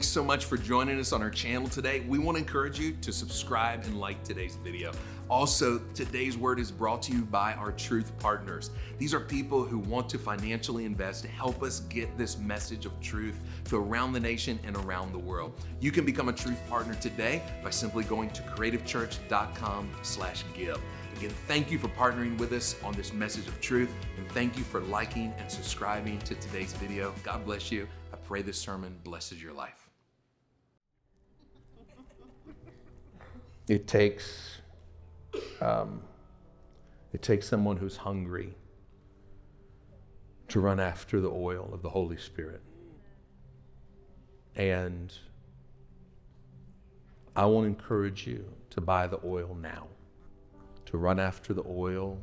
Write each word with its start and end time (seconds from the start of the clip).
Thanks 0.00 0.08
so 0.08 0.24
much 0.24 0.46
for 0.46 0.56
joining 0.56 0.98
us 0.98 1.12
on 1.12 1.20
our 1.20 1.28
channel 1.28 1.68
today. 1.68 2.00
We 2.08 2.18
want 2.18 2.38
to 2.38 2.42
encourage 2.42 2.80
you 2.80 2.92
to 3.02 3.12
subscribe 3.12 3.84
and 3.84 4.00
like 4.00 4.24
today's 4.24 4.56
video. 4.56 4.92
Also, 5.28 5.78
today's 5.92 6.38
word 6.38 6.58
is 6.58 6.72
brought 6.72 7.02
to 7.02 7.12
you 7.12 7.20
by 7.20 7.52
our 7.52 7.72
truth 7.72 8.10
partners. 8.18 8.70
These 8.96 9.12
are 9.12 9.20
people 9.20 9.62
who 9.62 9.78
want 9.78 10.08
to 10.08 10.18
financially 10.18 10.86
invest 10.86 11.24
to 11.24 11.28
help 11.28 11.62
us 11.62 11.80
get 11.80 12.16
this 12.16 12.38
message 12.38 12.86
of 12.86 12.98
truth 13.02 13.38
to 13.66 13.76
around 13.76 14.14
the 14.14 14.20
nation 14.20 14.58
and 14.64 14.74
around 14.78 15.12
the 15.12 15.18
world. 15.18 15.52
You 15.80 15.92
can 15.92 16.06
become 16.06 16.30
a 16.30 16.32
truth 16.32 16.66
partner 16.66 16.94
today 16.94 17.42
by 17.62 17.68
simply 17.68 18.04
going 18.04 18.30
to 18.30 18.40
creativechurch.com/give. 18.40 20.80
Again, 21.16 21.30
thank 21.46 21.70
you 21.70 21.78
for 21.78 21.88
partnering 21.88 22.38
with 22.38 22.54
us 22.54 22.74
on 22.82 22.94
this 22.94 23.12
message 23.12 23.48
of 23.48 23.60
truth, 23.60 23.90
and 24.16 24.26
thank 24.28 24.56
you 24.56 24.64
for 24.64 24.80
liking 24.80 25.34
and 25.36 25.50
subscribing 25.50 26.18
to 26.20 26.34
today's 26.36 26.72
video. 26.72 27.12
God 27.22 27.44
bless 27.44 27.70
you. 27.70 27.86
I 28.14 28.16
pray 28.16 28.40
this 28.40 28.58
sermon 28.58 28.98
blesses 29.04 29.42
your 29.42 29.52
life. 29.52 29.89
It 33.70 33.86
takes, 33.86 34.62
um, 35.60 36.02
it 37.12 37.22
takes 37.22 37.46
someone 37.46 37.76
who's 37.76 37.98
hungry 37.98 38.56
to 40.48 40.58
run 40.58 40.80
after 40.80 41.20
the 41.20 41.30
oil 41.30 41.70
of 41.72 41.80
the 41.80 41.88
Holy 41.88 42.16
Spirit. 42.16 42.62
And 44.56 45.14
I 47.36 47.46
want 47.46 47.62
to 47.62 47.68
encourage 47.68 48.26
you 48.26 48.44
to 48.70 48.80
buy 48.80 49.06
the 49.06 49.20
oil 49.24 49.54
now 49.54 49.86
to 50.86 50.98
run 50.98 51.20
after 51.20 51.54
the 51.54 51.62
oil 51.64 52.18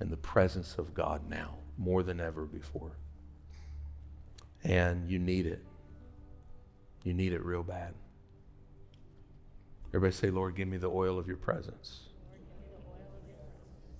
and 0.00 0.10
the 0.10 0.16
presence 0.16 0.76
of 0.78 0.94
God 0.94 1.28
now 1.28 1.58
more 1.76 2.02
than 2.02 2.18
ever 2.18 2.46
before. 2.46 2.96
And 4.64 5.06
you 5.06 5.18
need 5.18 5.44
it. 5.44 5.62
You 7.04 7.12
need 7.12 7.34
it 7.34 7.44
real 7.44 7.62
bad. 7.62 7.92
Everybody 9.94 10.14
say, 10.14 10.30
Lord, 10.30 10.56
give 10.56 10.68
me 10.68 10.78
the 10.78 10.88
oil 10.88 11.18
of 11.18 11.26
your 11.26 11.36
presence. 11.36 12.00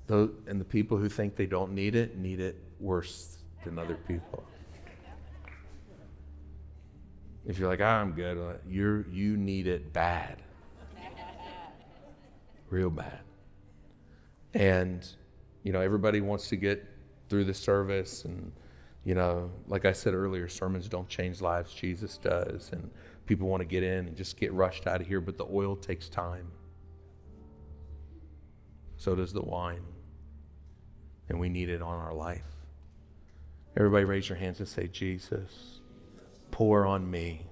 Those, 0.06 0.30
and 0.46 0.60
the 0.60 0.64
people 0.64 0.96
who 0.96 1.08
think 1.08 1.36
they 1.36 1.46
don't 1.46 1.72
need 1.72 1.94
it 1.94 2.16
need 2.16 2.40
it 2.40 2.56
worse 2.80 3.38
than 3.64 3.78
other 3.78 3.94
people. 3.94 4.42
If 7.44 7.58
you're 7.58 7.68
like, 7.68 7.80
oh, 7.80 7.84
I'm 7.84 8.12
good, 8.12 8.60
you're, 8.68 9.06
you 9.08 9.36
need 9.36 9.66
it 9.66 9.92
bad. 9.92 10.42
Real 12.70 12.90
bad. 12.90 13.20
And, 14.54 15.06
you 15.62 15.72
know, 15.72 15.80
everybody 15.80 16.20
wants 16.20 16.48
to 16.48 16.56
get 16.56 16.86
through 17.28 17.44
the 17.44 17.54
service. 17.54 18.24
And, 18.24 18.52
you 19.04 19.14
know, 19.14 19.50
like 19.66 19.84
I 19.84 19.92
said 19.92 20.14
earlier, 20.14 20.48
sermons 20.48 20.88
don't 20.88 21.08
change 21.08 21.40
lives, 21.40 21.72
Jesus 21.74 22.16
does. 22.16 22.70
And 22.72 22.90
people 23.26 23.48
want 23.48 23.60
to 23.60 23.66
get 23.66 23.82
in 23.82 24.06
and 24.06 24.16
just 24.16 24.36
get 24.38 24.52
rushed 24.52 24.86
out 24.86 25.00
of 25.00 25.06
here, 25.06 25.20
but 25.20 25.38
the 25.38 25.46
oil 25.50 25.76
takes 25.76 26.08
time. 26.08 26.50
So 28.96 29.14
does 29.14 29.32
the 29.32 29.42
wine. 29.42 29.82
And 31.28 31.40
we 31.40 31.48
need 31.48 31.68
it 31.68 31.82
on 31.82 31.98
our 31.98 32.12
life. 32.12 32.44
Everybody 33.76 34.04
raise 34.04 34.28
your 34.28 34.38
hands 34.38 34.58
and 34.58 34.68
say, 34.68 34.86
Jesus, 34.86 35.80
pour 36.50 36.84
on 36.84 37.10
me 37.10 37.46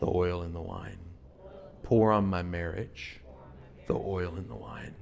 the 0.00 0.06
oil 0.06 0.42
and 0.42 0.54
the 0.54 0.60
wine. 0.60 0.98
Pour 1.82 2.10
on 2.10 2.26
my 2.26 2.42
marriage 2.42 3.20
the 3.86 3.94
oil 3.94 4.34
and 4.36 4.48
the 4.48 4.54
wine. 4.54 4.94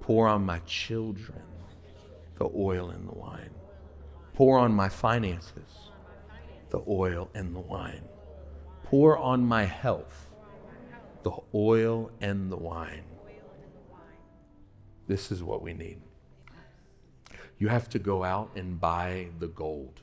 Pour 0.00 0.28
on 0.28 0.44
my 0.44 0.60
children 0.60 1.42
the 2.38 2.48
oil 2.56 2.90
and 2.90 3.06
the 3.08 3.14
wine. 3.14 3.50
Pour 4.34 4.58
on 4.58 4.72
my 4.72 4.88
finances 4.88 5.90
the 6.70 6.82
oil 6.88 7.28
and 7.34 7.54
the 7.54 7.60
wine. 7.60 8.02
Pour 8.92 9.16
on 9.16 9.42
my 9.46 9.64
health 9.64 10.30
the 11.22 11.32
oil 11.54 12.10
and 12.20 12.52
the 12.52 12.58
wine. 12.58 13.04
This 15.08 15.32
is 15.32 15.42
what 15.42 15.62
we 15.62 15.72
need. 15.72 16.02
You 17.58 17.68
have 17.68 17.88
to 17.88 17.98
go 17.98 18.22
out 18.22 18.50
and 18.54 18.78
buy 18.78 19.28
the 19.38 19.46
gold. 19.46 20.02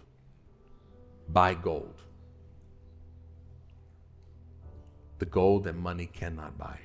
Buy 1.27 1.53
gold. 1.53 2.01
The 5.19 5.25
gold 5.27 5.65
that 5.65 5.75
money 5.75 6.07
cannot 6.07 6.57
buy 6.57 6.79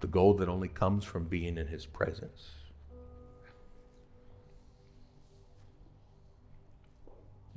the 0.00 0.06
gold 0.06 0.38
that 0.38 0.48
only 0.50 0.68
comes 0.68 1.06
from 1.06 1.24
being 1.24 1.56
in 1.56 1.68
His 1.68 1.86
presence. 1.86 2.50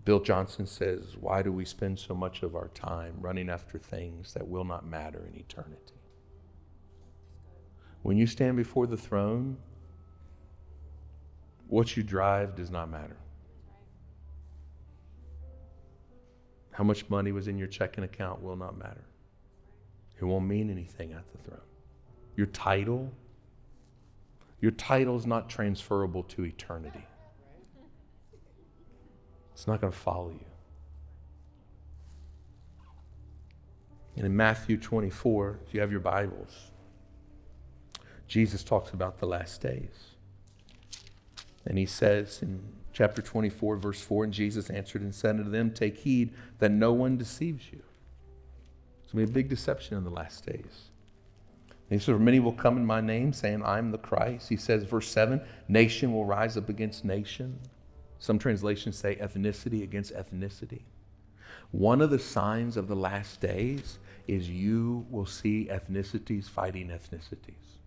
Bill 0.06 0.20
Johnson 0.20 0.66
says, 0.66 1.16
Why 1.20 1.42
do 1.42 1.52
we 1.52 1.66
spend 1.66 2.00
so 2.00 2.14
much 2.14 2.44
of 2.44 2.56
our 2.56 2.68
time 2.70 3.16
running 3.20 3.50
after 3.50 3.78
things 3.78 4.34
that 4.34 4.48
will 4.48 4.66
not 4.66 4.86
matter 4.86 5.26
in 5.32 5.40
eternity? 5.40 5.94
When 8.02 8.18
you 8.18 8.28
stand 8.28 8.58
before 8.58 8.86
the 8.86 8.98
throne, 8.98 9.58
what 11.68 11.96
you 11.96 12.04
drive 12.04 12.56
does 12.56 12.70
not 12.70 12.90
matter. 12.90 13.16
How 16.72 16.84
much 16.84 17.10
money 17.10 17.32
was 17.32 17.48
in 17.48 17.58
your 17.58 17.68
checking 17.68 18.04
account 18.04 18.42
will 18.42 18.58
not 18.58 18.78
matter. 18.78 19.06
It 20.20 20.26
won't 20.26 20.46
mean 20.46 20.70
anything 20.70 21.14
at 21.14 21.24
the 21.32 21.38
throne 21.38 21.62
your 22.36 22.48
title, 22.48 23.12
your 24.60 24.72
title 24.72 25.16
is 25.16 25.26
not 25.28 25.50
transferable 25.50 26.24
to 26.24 26.46
eternity. 26.46 27.06
It's 29.54 29.68
not 29.68 29.82
going 29.82 29.94
to 29.94 29.98
follow 29.98 30.30
you. 30.30 30.46
And 34.16 34.26
in 34.26 34.36
Matthew 34.36 34.78
24, 34.78 35.60
if 35.66 35.74
you 35.74 35.82
have 35.82 35.92
your 35.92 36.00
Bibles, 36.00 36.72
Jesus 38.28 38.64
talks 38.64 38.92
about 38.92 39.20
the 39.20 39.26
last 39.26 39.62
days. 39.62 40.12
And 41.66 41.78
he 41.78 41.86
says 41.86 42.42
in 42.42 42.62
chapter 42.92 43.22
24, 43.22 43.78
verse 43.78 44.02
4, 44.02 44.26
and 44.26 44.34
Jesus 44.34 44.70
answered 44.70 45.02
and 45.02 45.14
said 45.14 45.38
unto 45.38 45.50
them, 45.50 45.72
Take 45.72 45.98
heed 45.98 46.34
that 46.60 46.72
no 46.72 46.94
one 46.94 47.18
deceives 47.18 47.72
you. 47.72 47.82
It's 49.04 49.14
going 49.14 49.26
to 49.26 49.32
be 49.32 49.32
a 49.32 49.34
big 49.34 49.50
deception 49.50 49.98
in 49.98 50.04
the 50.04 50.10
last 50.10 50.46
days. 50.46 50.90
He 51.90 52.00
says, 52.00 52.20
Many 52.20 52.40
will 52.40 52.54
come 52.54 52.78
in 52.78 52.86
my 52.86 53.02
name, 53.02 53.34
saying, 53.34 53.64
I'm 53.64 53.92
the 53.92 53.98
Christ. 53.98 54.50
He 54.50 54.58
says, 54.58 54.84
verse 54.84 55.08
7, 55.10 55.42
nation 55.68 56.14
will 56.14 56.26
rise 56.26 56.58
up 56.58 56.70
against 56.70 57.06
nation. 57.06 57.60
Some 58.24 58.40
translations 58.40 58.98
say 58.98 59.18
ethnicity 59.18 59.84
against 59.84 60.14
ethnicity. 60.14 60.84
One 61.72 62.00
of 62.00 62.10
the 62.10 62.18
signs 62.18 62.78
of 62.78 62.88
the 62.88 62.96
last 62.96 63.42
days 63.42 64.00
is 64.30 64.50
you 64.50 65.06
will 65.10 65.26
see 65.26 65.68
ethnicities 65.70 66.46
fighting 66.46 66.88
ethnicities. 66.88 67.82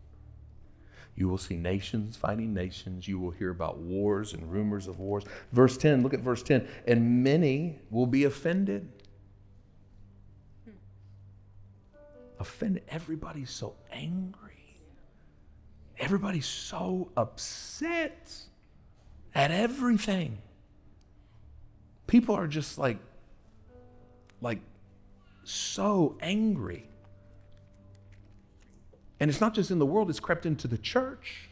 You 1.14 1.26
will 1.26 1.38
see 1.38 1.56
nations 1.56 2.18
fighting 2.18 2.52
nations. 2.52 3.08
You 3.08 3.18
will 3.18 3.30
hear 3.30 3.48
about 3.48 3.78
wars 3.78 4.34
and 4.34 4.52
rumors 4.52 4.88
of 4.88 4.98
wars. 4.98 5.24
Verse 5.52 5.78
10, 5.78 6.02
look 6.02 6.12
at 6.12 6.20
verse 6.20 6.42
10. 6.42 6.68
And 6.86 7.24
many 7.24 7.78
will 7.90 8.04
be 8.04 8.24
offended 8.24 8.92
offended. 12.38 12.82
Everybody's 12.90 13.50
so 13.50 13.74
angry. 13.90 14.76
Everybody's 15.98 16.44
so 16.44 17.10
upset 17.16 18.30
at 19.36 19.50
everything. 19.50 20.38
People 22.06 22.34
are 22.34 22.46
just 22.46 22.78
like, 22.78 22.96
like, 24.40 24.60
so 25.44 26.16
angry. 26.22 26.88
And 29.20 29.30
it's 29.30 29.40
not 29.40 29.54
just 29.54 29.70
in 29.70 29.78
the 29.78 29.86
world, 29.86 30.08
it's 30.08 30.20
crept 30.20 30.46
into 30.46 30.66
the 30.66 30.78
church. 30.78 31.50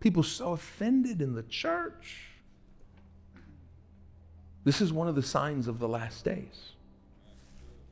People 0.00 0.22
so 0.22 0.52
offended 0.52 1.20
in 1.20 1.34
the 1.34 1.42
church. 1.42 2.30
This 4.64 4.80
is 4.80 4.90
one 4.90 5.06
of 5.06 5.14
the 5.14 5.22
signs 5.22 5.68
of 5.68 5.78
the 5.78 5.88
last 5.88 6.24
days. 6.24 6.72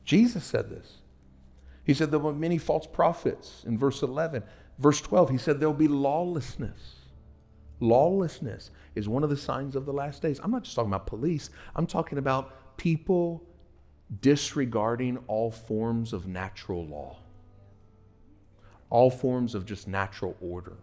Jesus 0.06 0.42
said 0.42 0.70
this. 0.70 0.98
He 1.84 1.92
said 1.92 2.10
there 2.10 2.18
will 2.18 2.32
be 2.32 2.38
many 2.38 2.56
false 2.56 2.86
prophets 2.86 3.62
in 3.66 3.76
verse 3.76 4.02
11. 4.02 4.42
Verse 4.78 5.02
12, 5.02 5.30
he 5.30 5.38
said 5.38 5.60
there 5.60 5.68
will 5.68 5.76
be 5.76 5.88
lawlessness. 5.88 7.01
Lawlessness 7.82 8.70
is 8.94 9.08
one 9.08 9.24
of 9.24 9.30
the 9.30 9.36
signs 9.36 9.74
of 9.74 9.86
the 9.86 9.92
last 9.92 10.22
days. 10.22 10.38
I'm 10.40 10.52
not 10.52 10.62
just 10.62 10.76
talking 10.76 10.90
about 10.90 11.06
police, 11.06 11.50
I'm 11.74 11.86
talking 11.86 12.16
about 12.16 12.76
people 12.76 13.42
disregarding 14.20 15.18
all 15.26 15.50
forms 15.50 16.12
of 16.12 16.28
natural 16.28 16.86
law, 16.86 17.18
all 18.88 19.10
forms 19.10 19.56
of 19.56 19.66
just 19.66 19.88
natural 19.88 20.36
order 20.40 20.76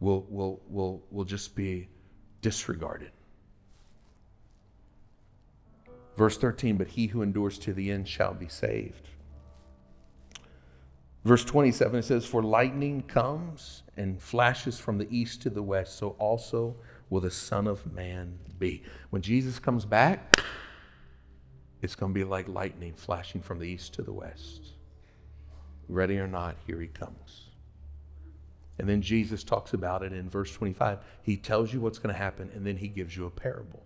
will, 0.00 0.26
will, 0.28 0.60
will, 0.68 1.04
will 1.12 1.24
just 1.24 1.54
be 1.54 1.88
disregarded. 2.42 3.12
Verse 6.16 6.36
13, 6.36 6.76
but 6.76 6.88
he 6.88 7.06
who 7.06 7.22
endures 7.22 7.58
to 7.58 7.72
the 7.72 7.92
end 7.92 8.08
shall 8.08 8.34
be 8.34 8.48
saved. 8.48 9.09
Verse 11.24 11.44
27 11.44 11.98
it 11.98 12.02
says, 12.02 12.24
For 12.24 12.42
lightning 12.42 13.02
comes 13.02 13.82
and 13.96 14.20
flashes 14.20 14.78
from 14.78 14.98
the 14.98 15.08
east 15.10 15.42
to 15.42 15.50
the 15.50 15.62
west, 15.62 15.98
so 15.98 16.10
also 16.18 16.76
will 17.10 17.20
the 17.20 17.30
Son 17.30 17.66
of 17.66 17.92
Man 17.92 18.38
be. 18.58 18.82
When 19.10 19.20
Jesus 19.20 19.58
comes 19.58 19.84
back, 19.84 20.40
it's 21.82 21.94
going 21.94 22.12
to 22.12 22.18
be 22.18 22.24
like 22.24 22.48
lightning 22.48 22.94
flashing 22.94 23.42
from 23.42 23.58
the 23.58 23.66
east 23.66 23.94
to 23.94 24.02
the 24.02 24.12
west. 24.12 24.68
Ready 25.88 26.18
or 26.18 26.26
not, 26.26 26.56
here 26.66 26.80
he 26.80 26.86
comes. 26.86 27.50
And 28.78 28.88
then 28.88 29.02
Jesus 29.02 29.44
talks 29.44 29.74
about 29.74 30.02
it 30.02 30.12
in 30.12 30.30
verse 30.30 30.52
25. 30.54 31.00
He 31.22 31.36
tells 31.36 31.72
you 31.72 31.80
what's 31.80 31.98
going 31.98 32.14
to 32.14 32.18
happen, 32.18 32.50
and 32.54 32.66
then 32.66 32.76
he 32.76 32.88
gives 32.88 33.14
you 33.14 33.26
a 33.26 33.30
parable. 33.30 33.84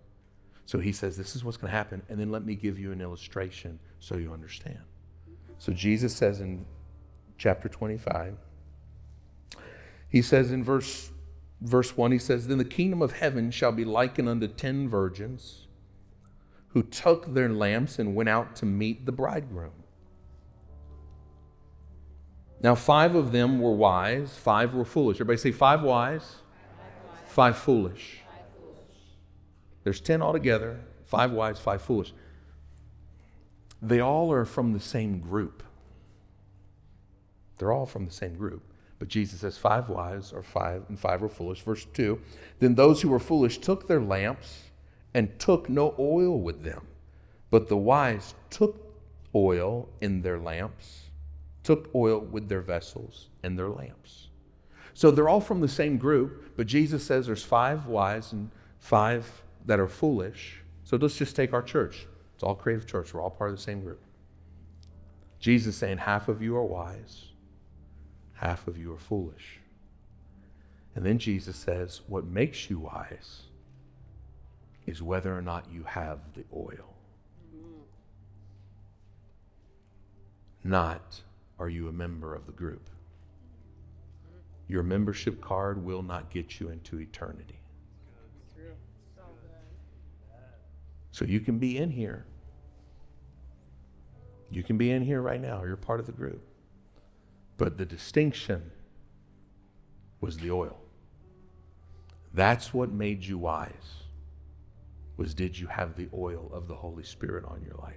So 0.65 0.79
he 0.79 0.93
says, 0.93 1.17
This 1.17 1.35
is 1.35 1.43
what's 1.43 1.57
going 1.57 1.71
to 1.71 1.77
happen, 1.77 2.01
and 2.07 2.17
then 2.17 2.31
let 2.31 2.45
me 2.45 2.55
give 2.55 2.79
you 2.79 2.93
an 2.93 3.01
illustration 3.01 3.77
so 3.99 4.15
you 4.15 4.31
understand. 4.31 4.79
So 5.57 5.73
Jesus 5.73 6.15
says 6.15 6.39
in 6.39 6.65
chapter 7.37 7.69
25, 7.69 8.37
he 10.09 10.21
says 10.21 10.51
in 10.51 10.63
verse, 10.63 11.11
verse 11.61 11.97
1, 11.97 12.11
he 12.11 12.19
says, 12.19 12.47
Then 12.47 12.57
the 12.57 12.65
kingdom 12.65 13.01
of 13.01 13.13
heaven 13.13 13.51
shall 13.51 13.71
be 13.71 13.85
likened 13.85 14.29
unto 14.29 14.47
ten 14.47 14.87
virgins 14.87 15.67
who 16.69 16.83
took 16.83 17.33
their 17.33 17.49
lamps 17.49 17.99
and 17.99 18.15
went 18.15 18.29
out 18.29 18.55
to 18.57 18.65
meet 18.65 19.05
the 19.05 19.11
bridegroom. 19.11 19.71
Now, 22.61 22.75
five 22.75 23.15
of 23.15 23.31
them 23.31 23.59
were 23.59 23.73
wise, 23.73 24.35
five 24.37 24.73
were 24.73 24.85
foolish. 24.85 25.17
Everybody 25.17 25.37
say 25.37 25.51
five 25.51 25.83
wise, 25.83 26.23
five, 26.23 27.27
five 27.27 27.57
foolish. 27.57 28.21
Five 28.25 28.45
foolish. 28.57 28.97
There's 29.83 30.01
ten 30.01 30.21
altogether 30.21 30.79
five 31.05 31.31
wise, 31.31 31.59
five 31.59 31.81
foolish. 31.81 32.13
They 33.81 33.99
all 33.99 34.31
are 34.31 34.45
from 34.45 34.73
the 34.73 34.79
same 34.79 35.19
group. 35.19 35.63
They're 37.57 37.71
all 37.71 37.85
from 37.85 38.05
the 38.05 38.11
same 38.11 38.35
group. 38.35 38.63
But 38.97 39.07
Jesus 39.09 39.41
says 39.41 39.57
five 39.57 39.89
wise 39.89 40.31
or 40.31 40.41
five 40.41 40.83
and 40.89 40.97
five 40.99 41.21
were 41.21 41.29
foolish. 41.29 41.61
Verse 41.61 41.85
2 41.93 42.19
Then 42.59 42.75
those 42.75 43.01
who 43.01 43.09
were 43.09 43.19
foolish 43.19 43.57
took 43.57 43.87
their 43.87 44.01
lamps 44.01 44.63
and 45.13 45.37
took 45.39 45.69
no 45.69 45.95
oil 45.99 46.39
with 46.39 46.63
them. 46.63 46.87
But 47.49 47.67
the 47.67 47.77
wise 47.77 48.35
took 48.49 48.81
oil 49.33 49.89
in 50.01 50.21
their 50.21 50.39
lamps 50.39 51.05
took 51.65 51.89
oil 51.95 52.19
with 52.19 52.47
their 52.47 52.61
vessels 52.61 53.27
and 53.43 53.57
their 53.57 53.69
lamps. 53.69 54.27
So 54.93 55.11
they're 55.11 55.27
all 55.27 55.41
from 55.41 55.59
the 55.59 55.67
same 55.67 55.97
group, 55.97 56.55
but 56.55 56.67
Jesus 56.67 57.03
says 57.03 57.25
there's 57.25 57.43
five 57.43 57.87
wise 57.87 58.31
and 58.31 58.51
five 58.79 59.43
that 59.65 59.79
are 59.79 59.87
foolish. 59.87 60.61
So 60.83 60.95
let's 60.95 61.17
just 61.17 61.35
take 61.35 61.53
our 61.53 61.63
church. 61.63 62.05
It's 62.35 62.43
all 62.43 62.55
creative 62.55 62.85
church. 62.85 63.13
We're 63.13 63.21
all 63.21 63.31
part 63.31 63.49
of 63.49 63.57
the 63.57 63.61
same 63.61 63.81
group. 63.81 63.99
Jesus 65.39 65.75
saying 65.75 65.97
half 65.97 66.29
of 66.29 66.41
you 66.41 66.55
are 66.55 66.63
wise, 66.63 67.25
half 68.35 68.67
of 68.67 68.77
you 68.77 68.93
are 68.93 68.99
foolish. 68.99 69.59
And 70.95 71.05
then 71.05 71.19
Jesus 71.19 71.55
says, 71.55 72.01
what 72.07 72.25
makes 72.25 72.69
you 72.69 72.79
wise 72.79 73.41
is 74.85 75.01
whether 75.01 75.35
or 75.35 75.41
not 75.41 75.65
you 75.71 75.83
have 75.83 76.19
the 76.33 76.45
oil. 76.53 76.93
Not 80.63 81.21
are 81.59 81.69
you 81.69 81.87
a 81.87 81.91
member 81.91 82.33
of 82.33 82.45
the 82.45 82.51
group? 82.51 82.89
Your 84.67 84.83
membership 84.83 85.41
card 85.41 85.83
will 85.83 86.01
not 86.01 86.31
get 86.31 86.59
you 86.59 86.69
into 86.69 86.99
eternity. 86.99 87.59
So 91.11 91.23
you 91.23 91.39
can 91.39 91.59
be 91.59 91.77
in 91.77 91.91
here. 91.91 92.25
You 94.49 94.63
can 94.63 94.77
be 94.77 94.91
in 94.91 95.01
here 95.01 95.21
right 95.21 95.39
now. 95.39 95.63
You're 95.63 95.77
part 95.77 95.99
of 95.99 96.05
the 96.05 96.11
group. 96.11 96.41
But 97.57 97.77
the 97.77 97.85
distinction 97.85 98.71
was 100.21 100.37
the 100.37 100.51
oil. 100.51 100.77
That's 102.33 102.73
what 102.73 102.91
made 102.91 103.23
you 103.23 103.37
wise. 103.37 104.03
Was 105.17 105.33
did 105.33 105.57
you 105.57 105.67
have 105.67 105.95
the 105.95 106.09
oil 106.13 106.49
of 106.53 106.67
the 106.67 106.75
Holy 106.75 107.03
Spirit 107.03 107.45
on 107.45 107.61
your 107.65 107.75
life? 107.75 107.95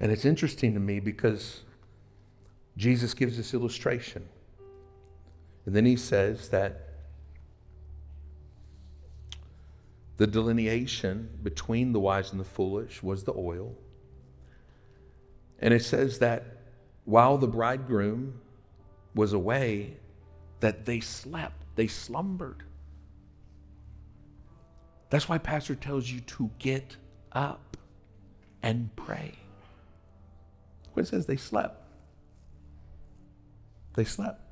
And 0.00 0.10
it's 0.10 0.24
interesting 0.24 0.74
to 0.74 0.80
me 0.80 1.00
because 1.00 1.62
Jesus 2.76 3.14
gives 3.14 3.36
this 3.36 3.54
illustration. 3.54 4.28
And 5.66 5.74
then 5.74 5.84
he 5.84 5.96
says 5.96 6.48
that 6.48 6.88
the 10.16 10.26
delineation 10.26 11.28
between 11.42 11.92
the 11.92 12.00
wise 12.00 12.32
and 12.32 12.40
the 12.40 12.44
foolish 12.44 13.02
was 13.02 13.24
the 13.24 13.34
oil. 13.34 13.74
And 15.60 15.74
it 15.74 15.84
says 15.84 16.18
that 16.20 16.44
while 17.04 17.38
the 17.38 17.48
bridegroom 17.48 18.40
was 19.14 19.32
away, 19.32 19.96
that 20.60 20.84
they 20.84 21.00
slept, 21.00 21.64
they 21.74 21.86
slumbered. 21.86 22.62
That's 25.10 25.28
why 25.28 25.38
Pastor 25.38 25.74
tells 25.74 26.10
you 26.10 26.20
to 26.20 26.50
get 26.58 26.96
up 27.32 27.76
and 28.62 28.94
pray. 28.94 29.34
What 30.92 31.04
It 31.04 31.08
says 31.08 31.26
they 31.26 31.36
slept. 31.36 31.82
They 33.94 34.04
slept. 34.04 34.42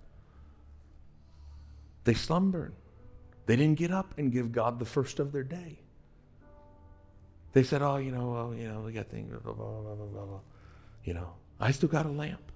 They 2.04 2.14
slumbered. 2.14 2.72
They 3.46 3.56
didn't 3.56 3.78
get 3.78 3.90
up 3.90 4.14
and 4.18 4.32
give 4.32 4.50
God 4.52 4.78
the 4.78 4.84
first 4.84 5.20
of 5.20 5.32
their 5.32 5.42
day. 5.42 5.78
They 7.52 7.62
said, 7.62 7.82
"Oh, 7.82 7.96
you 7.96 8.10
know, 8.10 8.30
well, 8.30 8.54
you 8.54 8.68
know, 8.68 8.80
we 8.80 8.92
got 8.92 9.08
things, 9.08 9.30
blah, 9.30 9.52
blah, 9.52 9.80
blah, 9.80 9.94
blah, 9.94 10.24
blah, 10.24 10.40
You 11.06 11.14
know, 11.14 11.32
I 11.58 11.70
still 11.70 11.88
got 11.88 12.04
a 12.04 12.10
lamp." 12.10 12.52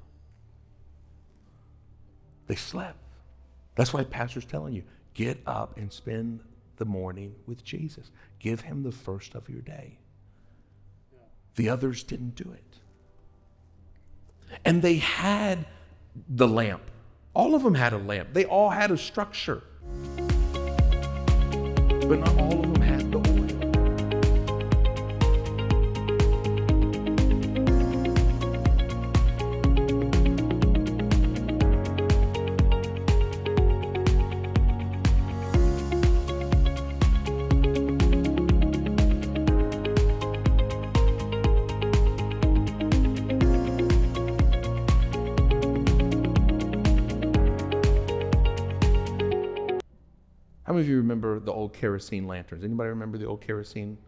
They 2.48 2.56
slept. 2.56 2.98
That's 3.76 3.94
why 3.94 4.04
pastor's 4.04 4.44
telling 4.44 4.74
you, 4.74 4.82
get 5.14 5.40
up 5.46 5.78
and 5.78 5.90
spend 5.92 6.40
the 6.76 6.84
morning 6.84 7.34
with 7.46 7.64
Jesus. 7.64 8.10
Give 8.40 8.60
him 8.60 8.82
the 8.82 8.92
first 8.92 9.34
of 9.34 9.48
your 9.48 9.62
day. 9.62 9.98
The 11.54 11.68
others 11.68 12.02
didn't 12.02 12.34
do 12.34 12.50
it. 12.52 12.80
And 14.64 14.82
they 14.82 14.96
had 14.96 15.66
the 16.28 16.48
lamp. 16.48 16.82
All 17.34 17.54
of 17.54 17.62
them 17.62 17.74
had 17.74 17.92
a 17.92 17.98
lamp. 17.98 18.32
They 18.32 18.44
all 18.44 18.70
had 18.70 18.90
a 18.90 18.98
structure. 18.98 19.62
But 22.08 22.18
not 22.18 22.36
all 22.40 22.64
of 22.64 22.72
them 22.74 22.82
How 50.70 50.74
many 50.74 50.84
of 50.84 50.88
you 50.88 50.98
remember 50.98 51.40
the 51.40 51.52
old 51.52 51.72
kerosene 51.74 52.28
lanterns? 52.28 52.62
Anybody 52.62 52.90
remember 52.90 53.18
the 53.18 53.26
old 53.26 53.40
kerosene? 53.40 53.98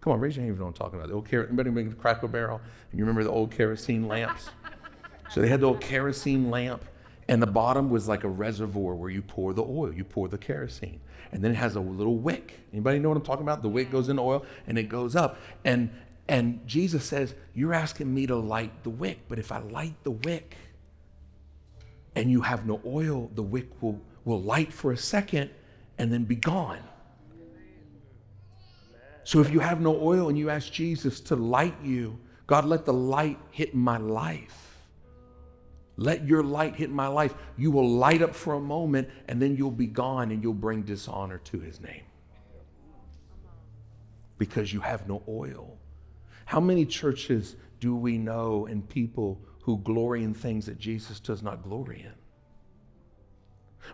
Come 0.00 0.14
on, 0.14 0.18
raise 0.18 0.34
your 0.34 0.42
hand 0.42 0.50
if 0.50 0.56
you 0.56 0.58
know 0.58 0.64
what 0.64 0.70
I'm 0.70 0.74
talking 0.74 0.98
about. 0.98 1.10
The 1.10 1.14
old 1.14 1.30
ker- 1.30 1.46
anybody 1.46 1.70
remember 1.70 1.90
the 1.90 1.96
Cracker 1.96 2.26
Barrel? 2.26 2.60
And 2.90 2.98
you 2.98 3.04
remember 3.04 3.22
the 3.22 3.30
old 3.30 3.52
kerosene 3.52 4.08
lamps? 4.08 4.50
so 5.30 5.40
they 5.40 5.46
had 5.46 5.60
the 5.60 5.68
old 5.68 5.80
kerosene 5.80 6.50
lamp, 6.50 6.84
and 7.28 7.40
the 7.40 7.46
bottom 7.46 7.88
was 7.88 8.08
like 8.08 8.24
a 8.24 8.28
reservoir 8.28 8.96
where 8.96 9.10
you 9.10 9.22
pour 9.22 9.54
the 9.54 9.62
oil, 9.62 9.94
you 9.94 10.02
pour 10.02 10.26
the 10.26 10.38
kerosene, 10.38 10.98
and 11.30 11.40
then 11.40 11.52
it 11.52 11.54
has 11.54 11.76
a 11.76 11.80
little 11.80 12.16
wick. 12.16 12.52
Anybody 12.72 12.98
know 12.98 13.10
what 13.10 13.18
I'm 13.18 13.22
talking 13.22 13.44
about? 13.44 13.62
The 13.62 13.68
wick 13.68 13.88
goes 13.88 14.08
in 14.08 14.16
the 14.16 14.22
oil 14.24 14.44
and 14.66 14.76
it 14.76 14.88
goes 14.88 15.14
up, 15.14 15.38
and 15.64 15.88
and 16.26 16.66
Jesus 16.66 17.04
says, 17.04 17.36
"You're 17.54 17.74
asking 17.74 18.12
me 18.12 18.26
to 18.26 18.34
light 18.34 18.82
the 18.82 18.90
wick, 18.90 19.20
but 19.28 19.38
if 19.38 19.52
I 19.52 19.60
light 19.60 19.94
the 20.02 20.10
wick, 20.10 20.56
and 22.16 22.28
you 22.28 22.40
have 22.40 22.66
no 22.66 22.80
oil, 22.84 23.30
the 23.36 23.44
wick 23.44 23.80
will 23.80 24.00
will 24.24 24.42
light 24.42 24.72
for 24.72 24.90
a 24.90 24.96
second, 24.96 25.50
and 25.98 26.12
then 26.12 26.24
be 26.24 26.36
gone. 26.36 26.80
So 29.24 29.40
if 29.40 29.50
you 29.50 29.60
have 29.60 29.80
no 29.80 30.00
oil 30.00 30.28
and 30.28 30.38
you 30.38 30.48
ask 30.48 30.72
Jesus 30.72 31.20
to 31.20 31.36
light 31.36 31.74
you, 31.82 32.18
God, 32.46 32.64
let 32.64 32.86
the 32.86 32.94
light 32.94 33.38
hit 33.50 33.74
my 33.74 33.98
life. 33.98 34.86
Let 35.96 36.26
your 36.26 36.42
light 36.42 36.76
hit 36.76 36.90
my 36.90 37.08
life. 37.08 37.34
You 37.58 37.70
will 37.70 37.88
light 37.88 38.22
up 38.22 38.34
for 38.34 38.54
a 38.54 38.60
moment 38.60 39.10
and 39.26 39.42
then 39.42 39.56
you'll 39.56 39.70
be 39.70 39.86
gone 39.86 40.30
and 40.30 40.42
you'll 40.42 40.54
bring 40.54 40.82
dishonor 40.82 41.38
to 41.38 41.60
his 41.60 41.80
name. 41.80 42.04
Because 44.38 44.72
you 44.72 44.80
have 44.80 45.06
no 45.08 45.22
oil. 45.28 45.76
How 46.46 46.60
many 46.60 46.86
churches 46.86 47.56
do 47.80 47.94
we 47.94 48.16
know 48.16 48.66
and 48.66 48.88
people 48.88 49.40
who 49.60 49.78
glory 49.78 50.22
in 50.22 50.32
things 50.32 50.64
that 50.66 50.78
Jesus 50.78 51.20
does 51.20 51.42
not 51.42 51.62
glory 51.62 52.02
in? 52.06 52.14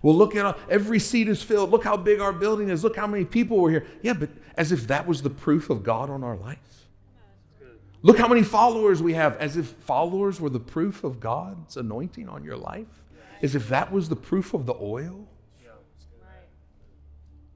Well, 0.03 0.15
look 0.15 0.35
at 0.35 0.59
every 0.69 0.99
seat 0.99 1.29
is 1.29 1.43
filled. 1.43 1.71
Look 1.71 1.85
how 1.85 1.97
big 1.97 2.21
our 2.21 2.33
building 2.33 2.69
is. 2.69 2.83
Look 2.85 2.97
how 2.97 3.07
many 3.07 3.25
people 3.25 3.59
were 3.59 3.71
here. 3.71 3.87
Yeah, 4.03 4.15
but 4.15 4.31
as 4.57 4.73
if 4.73 4.87
that 4.89 5.07
was 5.07 5.23
the 5.23 5.31
proof 5.31 5.71
of 5.71 5.83
God 5.83 6.11
on 6.11 6.23
our 6.23 6.37
life. 6.37 6.59
Look 8.03 8.19
how 8.19 8.29
many 8.29 8.43
followers 8.43 9.03
we 9.03 9.15
have, 9.15 9.37
as 9.39 9.57
if 9.57 9.67
followers 9.67 10.39
were 10.39 10.51
the 10.51 10.61
proof 10.61 11.05
of 11.05 11.21
God's 11.21 11.79
anointing 11.79 12.29
on 12.29 12.45
your 12.45 12.57
life. 12.57 13.03
As 13.41 13.55
if 13.55 13.69
that 13.71 13.93
was 13.93 14.11
the 14.11 14.17
proof 14.17 14.53
of 14.53 14.67
the 14.67 14.75
oil. 14.75 15.27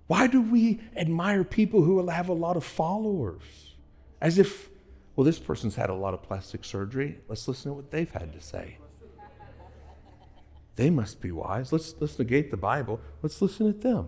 Why 0.06 0.26
do 0.26 0.40
we 0.40 0.80
admire 0.96 1.44
people 1.44 1.82
who 1.82 2.06
have 2.08 2.30
a 2.30 2.32
lot 2.32 2.56
of 2.56 2.64
followers? 2.64 3.74
As 4.22 4.38
if, 4.38 4.70
well, 5.14 5.24
this 5.24 5.38
person's 5.38 5.76
had 5.76 5.90
a 5.90 5.94
lot 5.94 6.14
of 6.14 6.22
plastic 6.22 6.64
surgery. 6.64 7.20
Let's 7.28 7.46
listen 7.46 7.70
to 7.70 7.74
what 7.74 7.90
they've 7.90 8.10
had 8.10 8.32
to 8.32 8.40
say. 8.40 8.78
They 10.78 10.90
must 10.90 11.20
be 11.20 11.32
wise. 11.32 11.72
Let's, 11.72 11.96
let's 11.98 12.16
negate 12.20 12.52
the 12.52 12.56
Bible. 12.56 13.00
Let's 13.20 13.42
listen 13.42 13.68
at 13.68 13.80
them. 13.80 14.06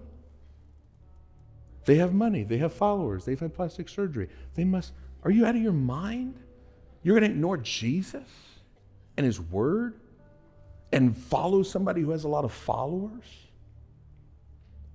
They 1.85 1.97
have 1.97 2.15
money. 2.15 2.45
They 2.45 2.59
have 2.59 2.73
followers. 2.73 3.25
They've 3.25 3.41
had 3.41 3.55
plastic 3.55 3.89
surgery. 3.89 4.29
They 4.55 4.62
must. 4.62 4.93
Are 5.25 5.33
you 5.33 5.45
out 5.45 5.57
of 5.57 5.62
your 5.62 5.73
mind? 5.73 6.37
You're 7.03 7.19
going 7.19 7.29
to 7.29 7.35
ignore 7.35 7.57
Jesus 7.57 8.29
and 9.17 9.27
his 9.27 9.41
word 9.41 9.99
and 10.93 11.17
follow 11.17 11.65
somebody 11.65 12.03
who 12.03 12.12
has 12.12 12.23
a 12.23 12.29
lot 12.29 12.45
of 12.45 12.53
followers? 12.53 13.27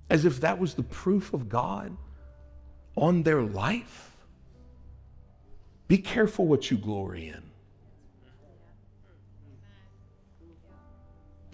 As 0.09 0.23
if 0.23 0.39
that 0.39 0.57
was 0.57 0.75
the 0.75 0.83
proof 0.83 1.33
of 1.33 1.49
God 1.49 1.97
on 2.95 3.23
their 3.23 3.41
life? 3.41 4.15
Be 5.89 5.97
careful 5.97 6.47
what 6.47 6.71
you 6.71 6.77
glory 6.77 7.27
in. 7.27 7.43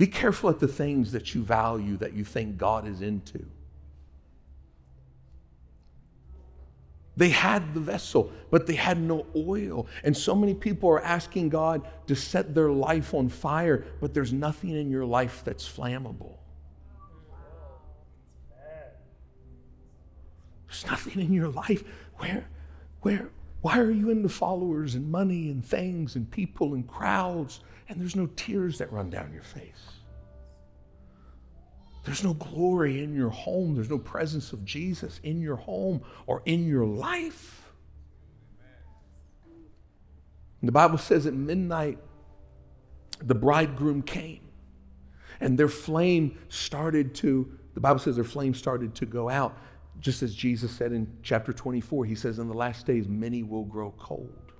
Be 0.01 0.07
careful 0.07 0.49
at 0.49 0.57
the 0.57 0.67
things 0.67 1.11
that 1.11 1.35
you 1.35 1.43
value, 1.43 1.95
that 1.97 2.13
you 2.13 2.23
think 2.23 2.57
God 2.57 2.87
is 2.87 3.03
into. 3.03 3.45
They 7.15 7.29
had 7.29 7.75
the 7.75 7.81
vessel, 7.81 8.31
but 8.49 8.65
they 8.65 8.73
had 8.73 8.99
no 8.99 9.27
oil. 9.35 9.85
And 10.03 10.17
so 10.17 10.33
many 10.33 10.55
people 10.55 10.89
are 10.89 11.03
asking 11.03 11.49
God 11.49 11.87
to 12.07 12.15
set 12.15 12.55
their 12.55 12.71
life 12.71 13.13
on 13.13 13.29
fire, 13.29 13.85
but 13.99 14.15
there's 14.15 14.33
nothing 14.33 14.71
in 14.71 14.89
your 14.89 15.05
life 15.05 15.43
that's 15.45 15.69
flammable. 15.69 16.37
There's 20.65 20.87
nothing 20.87 21.21
in 21.21 21.31
your 21.31 21.49
life 21.49 21.83
where, 22.15 22.47
where, 23.01 23.29
why 23.61 23.77
are 23.77 23.91
you 23.91 24.09
into 24.09 24.29
followers 24.29 24.95
and 24.95 25.11
money 25.11 25.51
and 25.51 25.63
things 25.63 26.15
and 26.15 26.31
people 26.31 26.73
and 26.73 26.87
crowds 26.87 27.59
and 27.91 27.99
there's 27.99 28.15
no 28.15 28.27
tears 28.35 28.77
that 28.77 28.91
run 28.91 29.09
down 29.09 29.33
your 29.33 29.43
face? 29.43 30.01
There's 32.03 32.23
no 32.23 32.33
glory 32.33 33.03
in 33.03 33.13
your 33.13 33.29
home. 33.29 33.75
There's 33.75 33.89
no 33.89 33.99
presence 33.99 34.53
of 34.53 34.65
Jesus 34.65 35.19
in 35.23 35.41
your 35.41 35.57
home 35.57 36.01
or 36.25 36.41
in 36.45 36.65
your 36.65 36.85
life. 36.85 37.71
And 40.61 40.67
the 40.67 40.71
Bible 40.71 40.97
says 40.97 41.25
at 41.25 41.33
midnight, 41.33 41.99
the 43.21 43.35
bridegroom 43.35 44.01
came 44.01 44.41
and 45.39 45.57
their 45.57 45.67
flame 45.67 46.37
started 46.49 47.13
to, 47.15 47.51
the 47.73 47.79
Bible 47.79 47.99
says 47.99 48.15
their 48.15 48.23
flame 48.23 48.53
started 48.53 48.95
to 48.95 49.05
go 49.05 49.29
out. 49.29 49.57
Just 49.99 50.23
as 50.23 50.33
Jesus 50.33 50.71
said 50.71 50.93
in 50.93 51.11
chapter 51.21 51.53
24, 51.53 52.05
he 52.05 52.15
says, 52.15 52.39
In 52.39 52.47
the 52.47 52.53
last 52.53 52.87
days, 52.87 53.07
many 53.07 53.43
will 53.43 53.65
grow 53.65 53.93
cold. 53.99 54.50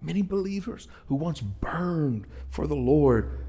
Many 0.00 0.22
believers 0.22 0.88
who 1.06 1.16
once 1.16 1.40
burned 1.40 2.26
for 2.48 2.66
the 2.66 2.76
Lord 2.76 3.46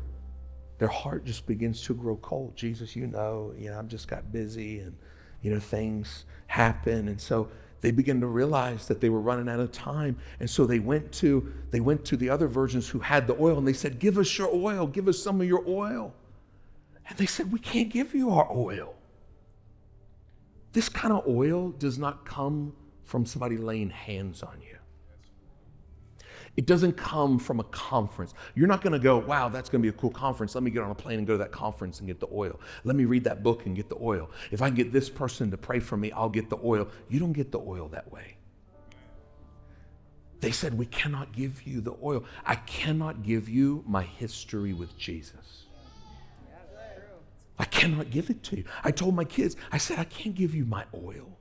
their 0.80 0.88
heart 0.88 1.26
just 1.26 1.46
begins 1.46 1.84
to 1.84 1.94
grow 1.94 2.16
cold. 2.16 2.56
Jesus, 2.56 2.96
you 2.96 3.06
know, 3.06 3.54
you 3.58 3.70
know, 3.70 3.78
I've 3.78 3.90
just 3.90 4.08
got 4.08 4.32
busy 4.32 4.80
and, 4.80 4.96
you 5.42 5.52
know, 5.52 5.60
things 5.60 6.24
happen. 6.48 7.10
And 7.10 7.20
so 7.20 7.50
they 7.82 7.92
begin 7.92 8.22
to 8.22 8.28
realize 8.28 8.88
that 8.88 9.02
they 9.02 9.10
were 9.10 9.20
running 9.20 9.50
out 9.50 9.60
of 9.60 9.74
time. 9.74 10.18
And 10.40 10.50
so 10.50 10.66
they 10.66 10.80
went 10.80 11.12
to, 11.14 11.52
they 11.70 11.82
went 11.82 12.06
to 12.06 12.18
the 12.18 12.30
other 12.30 12.48
virgins 12.48 12.88
who 12.88 13.00
had 13.00 13.28
the 13.28 13.36
oil 13.42 13.58
and 13.58 13.68
they 13.68 13.74
said, 13.74 14.00
give 14.00 14.18
us 14.18 14.38
your 14.38 14.50
oil, 14.54 14.88
give 14.88 15.10
us 15.10 15.20
some 15.20 15.42
of 15.42 15.48
your 15.48 15.64
oil. 15.68 16.14
And 17.10 17.18
they 17.18 17.26
said, 17.26 17.52
we 17.52 17.60
can't 17.60 17.90
give 17.90 18.16
you 18.16 18.32
our 18.32 18.50
oil. 18.50 18.96
This 20.72 20.88
kind 20.88 21.14
of 21.14 21.28
oil 21.28 21.72
does 21.72 21.98
not 21.98 22.26
come 22.26 22.74
from 23.04 23.26
somebody 23.26 23.58
laying 23.58 23.90
hands 23.90 24.44
on 24.44 24.62
you. 24.62 24.78
It 26.60 26.66
doesn't 26.66 26.98
come 26.98 27.40
from 27.40 27.62
a 27.62 27.64
conference. 27.64 28.34
You're 28.54 28.68
not 28.68 28.82
going 28.82 28.92
to 28.92 29.00
go, 29.00 29.18
wow, 29.18 29.48
that's 29.48 29.70
going 29.70 29.82
to 29.82 29.90
be 29.90 29.96
a 29.96 29.98
cool 29.98 30.10
conference. 30.10 30.56
Let 30.56 30.64
me 30.66 30.72
get 30.72 30.84
on 30.84 30.92
a 30.92 30.94
plane 30.94 31.18
and 31.18 31.26
go 31.26 31.36
to 31.36 31.38
that 31.38 31.54
conference 31.54 32.00
and 32.00 32.08
get 32.08 32.20
the 32.20 32.28
oil. 32.34 32.60
Let 32.84 32.98
me 32.98 33.06
read 33.06 33.24
that 33.24 33.44
book 33.44 33.66
and 33.66 33.78
get 33.78 33.88
the 33.88 33.96
oil. 34.02 34.30
If 34.52 34.62
I 34.62 34.68
can 34.68 34.76
get 34.76 34.92
this 34.92 35.10
person 35.10 35.50
to 35.52 35.58
pray 35.58 35.80
for 35.80 35.96
me, 35.96 36.12
I'll 36.12 36.28
get 36.28 36.50
the 36.50 36.60
oil. 36.62 36.90
You 37.08 37.18
don't 37.18 37.32
get 37.32 37.54
the 37.54 37.60
oil 37.60 37.88
that 37.94 38.12
way. 38.12 38.36
They 40.42 40.52
said, 40.52 40.78
We 40.78 40.86
cannot 40.88 41.32
give 41.32 41.66
you 41.66 41.80
the 41.80 41.96
oil. 42.04 42.26
I 42.46 42.56
cannot 42.56 43.24
give 43.24 43.48
you 43.48 43.82
my 43.88 44.04
history 44.04 44.74
with 44.74 44.98
Jesus. 44.98 45.64
I 47.58 47.64
cannot 47.64 48.10
give 48.10 48.30
it 48.30 48.44
to 48.44 48.58
you. 48.58 48.66
I 48.84 48.92
told 48.92 49.16
my 49.16 49.24
kids, 49.24 49.56
I 49.72 49.78
said, 49.78 49.98
I 49.98 50.04
can't 50.04 50.36
give 50.36 50.54
you 50.54 50.66
my 50.66 50.84
oil. 50.94 51.38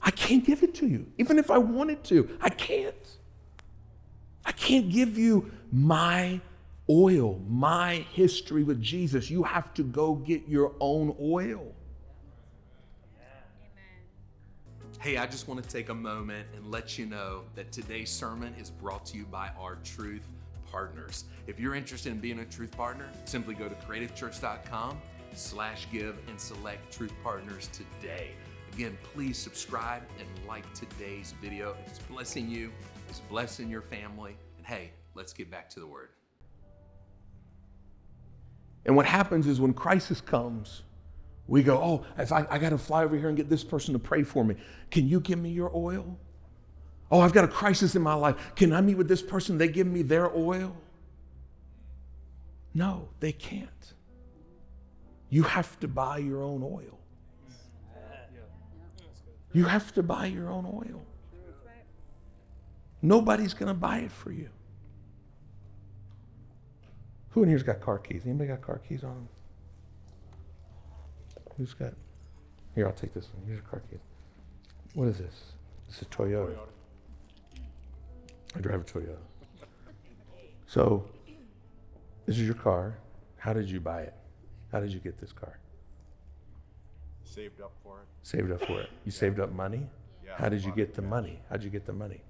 I 0.00 0.10
can't 0.10 0.42
give 0.42 0.62
it 0.62 0.74
to 0.76 0.86
you. 0.86 1.12
Even 1.18 1.38
if 1.38 1.50
I 1.50 1.58
wanted 1.58 2.02
to, 2.04 2.38
I 2.40 2.48
can't. 2.48 3.18
I 4.44 4.52
can't 4.52 4.90
give 4.90 5.16
you 5.16 5.50
my 5.72 6.40
oil, 6.88 7.40
my 7.48 8.06
history 8.12 8.62
with 8.62 8.80
Jesus. 8.80 9.30
You 9.30 9.42
have 9.42 9.72
to 9.74 9.82
go 9.82 10.14
get 10.14 10.46
your 10.48 10.72
own 10.80 11.14
oil. 11.20 11.72
Hey, 15.00 15.18
I 15.18 15.26
just 15.26 15.48
want 15.48 15.62
to 15.62 15.68
take 15.68 15.90
a 15.90 15.94
moment 15.94 16.48
and 16.56 16.70
let 16.70 16.96
you 16.96 17.04
know 17.04 17.42
that 17.54 17.70
today's 17.72 18.10
sermon 18.10 18.54
is 18.58 18.70
brought 18.70 19.04
to 19.06 19.18
you 19.18 19.26
by 19.26 19.50
our 19.58 19.76
truth 19.84 20.26
partners. 20.70 21.24
If 21.46 21.60
you're 21.60 21.74
interested 21.74 22.10
in 22.10 22.20
being 22.20 22.38
a 22.38 22.44
truth 22.44 22.70
partner, 22.70 23.10
simply 23.26 23.54
go 23.54 23.68
to 23.68 23.74
creativechurch.com 23.74 24.98
slash 25.34 25.86
give 25.92 26.16
and 26.28 26.40
select 26.40 26.90
truth 26.92 27.12
partners 27.22 27.68
today. 27.72 28.30
Again, 28.72 28.96
please 29.12 29.36
subscribe 29.36 30.02
and 30.18 30.48
like 30.48 30.64
today's 30.72 31.34
video. 31.40 31.76
If 31.84 31.90
it's 31.90 31.98
blessing 32.00 32.48
you, 32.48 32.72
it's 33.14 33.20
blessing 33.30 33.70
your 33.70 33.80
family. 33.80 34.36
And 34.58 34.66
hey, 34.66 34.90
let's 35.14 35.32
get 35.32 35.48
back 35.48 35.70
to 35.70 35.78
the 35.78 35.86
word. 35.86 36.08
And 38.84 38.96
what 38.96 39.06
happens 39.06 39.46
is 39.46 39.60
when 39.60 39.72
crisis 39.72 40.20
comes, 40.20 40.82
we 41.46 41.62
go, 41.62 41.76
oh, 41.76 42.04
if 42.18 42.32
I, 42.32 42.44
I 42.50 42.58
got 42.58 42.70
to 42.70 42.78
fly 42.78 43.04
over 43.04 43.16
here 43.16 43.28
and 43.28 43.36
get 43.36 43.48
this 43.48 43.62
person 43.62 43.92
to 43.92 44.00
pray 44.00 44.24
for 44.24 44.44
me, 44.44 44.56
can 44.90 45.08
you 45.08 45.20
give 45.20 45.38
me 45.38 45.50
your 45.50 45.70
oil? 45.76 46.18
Oh, 47.08 47.20
I've 47.20 47.32
got 47.32 47.44
a 47.44 47.48
crisis 47.48 47.94
in 47.94 48.02
my 48.02 48.14
life. 48.14 48.34
Can 48.56 48.72
I 48.72 48.80
meet 48.80 48.96
with 48.96 49.06
this 49.06 49.22
person? 49.22 49.58
They 49.58 49.68
give 49.68 49.86
me 49.86 50.02
their 50.02 50.36
oil? 50.36 50.76
No, 52.74 53.10
they 53.20 53.30
can't. 53.30 53.94
You 55.30 55.44
have 55.44 55.78
to 55.78 55.86
buy 55.86 56.18
your 56.18 56.42
own 56.42 56.64
oil. 56.64 56.98
You 59.52 59.66
have 59.66 59.94
to 59.94 60.02
buy 60.02 60.26
your 60.26 60.50
own 60.50 60.66
oil. 60.66 61.06
Nobody's 63.04 63.52
going 63.52 63.68
to 63.68 63.74
buy 63.74 63.98
it 63.98 64.10
for 64.10 64.32
you. 64.32 64.48
Who 67.32 67.42
in 67.42 67.50
here's 67.50 67.62
got 67.62 67.82
car 67.82 67.98
keys? 67.98 68.22
Anybody 68.24 68.48
got 68.48 68.62
car 68.62 68.80
keys 68.88 69.04
on 69.04 69.10
them? 69.10 69.28
Who's 71.58 71.74
got? 71.74 71.92
Here, 72.74 72.86
I'll 72.86 72.94
take 72.94 73.12
this 73.12 73.28
one. 73.34 73.44
Here's 73.44 73.58
your 73.58 73.68
car 73.68 73.82
keys. 73.90 73.98
What 74.94 75.08
is 75.08 75.18
this? 75.18 75.34
This 75.86 76.00
is 76.00 76.08
Toyota. 76.08 76.56
I 78.56 78.60
drive 78.60 78.80
a 78.80 78.84
Toyota. 78.84 79.18
So, 80.66 81.04
this 82.24 82.38
is 82.38 82.46
your 82.46 82.54
car. 82.54 82.96
How 83.36 83.52
did 83.52 83.68
you 83.68 83.80
buy 83.80 84.00
it? 84.00 84.14
How 84.72 84.80
did 84.80 84.90
you 84.94 85.00
get 85.00 85.20
this 85.20 85.30
car? 85.30 85.58
Saved 87.22 87.60
up 87.60 87.72
for 87.82 87.98
it. 88.00 88.06
Saved 88.22 88.50
up 88.50 88.64
for 88.64 88.80
it. 88.80 88.88
You 89.04 89.12
saved 89.12 89.40
up 89.40 89.52
money? 89.52 89.86
Yeah, 90.24 90.36
How 90.38 90.48
did 90.48 90.64
you 90.64 90.72
get 90.72 90.94
the 90.94 91.02
money? 91.02 91.40
How 91.50 91.56
did 91.56 91.64
you 91.64 91.70
get 91.70 91.84
the 91.84 91.92
money? 91.92 92.22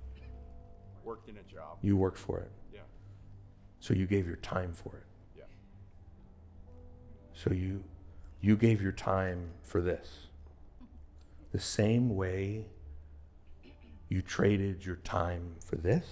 Worked 1.05 1.29
in 1.29 1.37
a 1.37 1.43
job. 1.43 1.79
You 1.83 1.97
worked 1.97 2.19
for 2.19 2.41
it. 2.41 2.51
Yeah. 2.73 2.81
So 3.81 3.95
you 3.95 4.07
gave 4.07 4.27
your 4.27 4.37
time 4.37 4.73
for 4.73 4.97
it. 4.97 5.07
Yeah. 5.37 5.45
So 7.35 7.53
you 7.53 7.85
you 8.41 8.57
gave 8.57 8.83
your 8.83 8.93
time 8.93 9.49
for 9.63 9.81
this. 9.81 10.27
The 11.53 11.61
same 11.61 12.15
way 12.17 12.67
you 14.09 14.23
traded 14.23 14.85
your 14.85 14.97
time 14.97 15.57
for 15.65 15.77
this, 15.77 16.07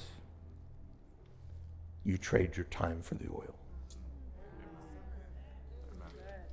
you 2.04 2.16
trade 2.16 2.56
your 2.56 2.66
time 2.66 3.00
for 3.02 3.14
the 3.14 3.28
oil. 3.28 3.54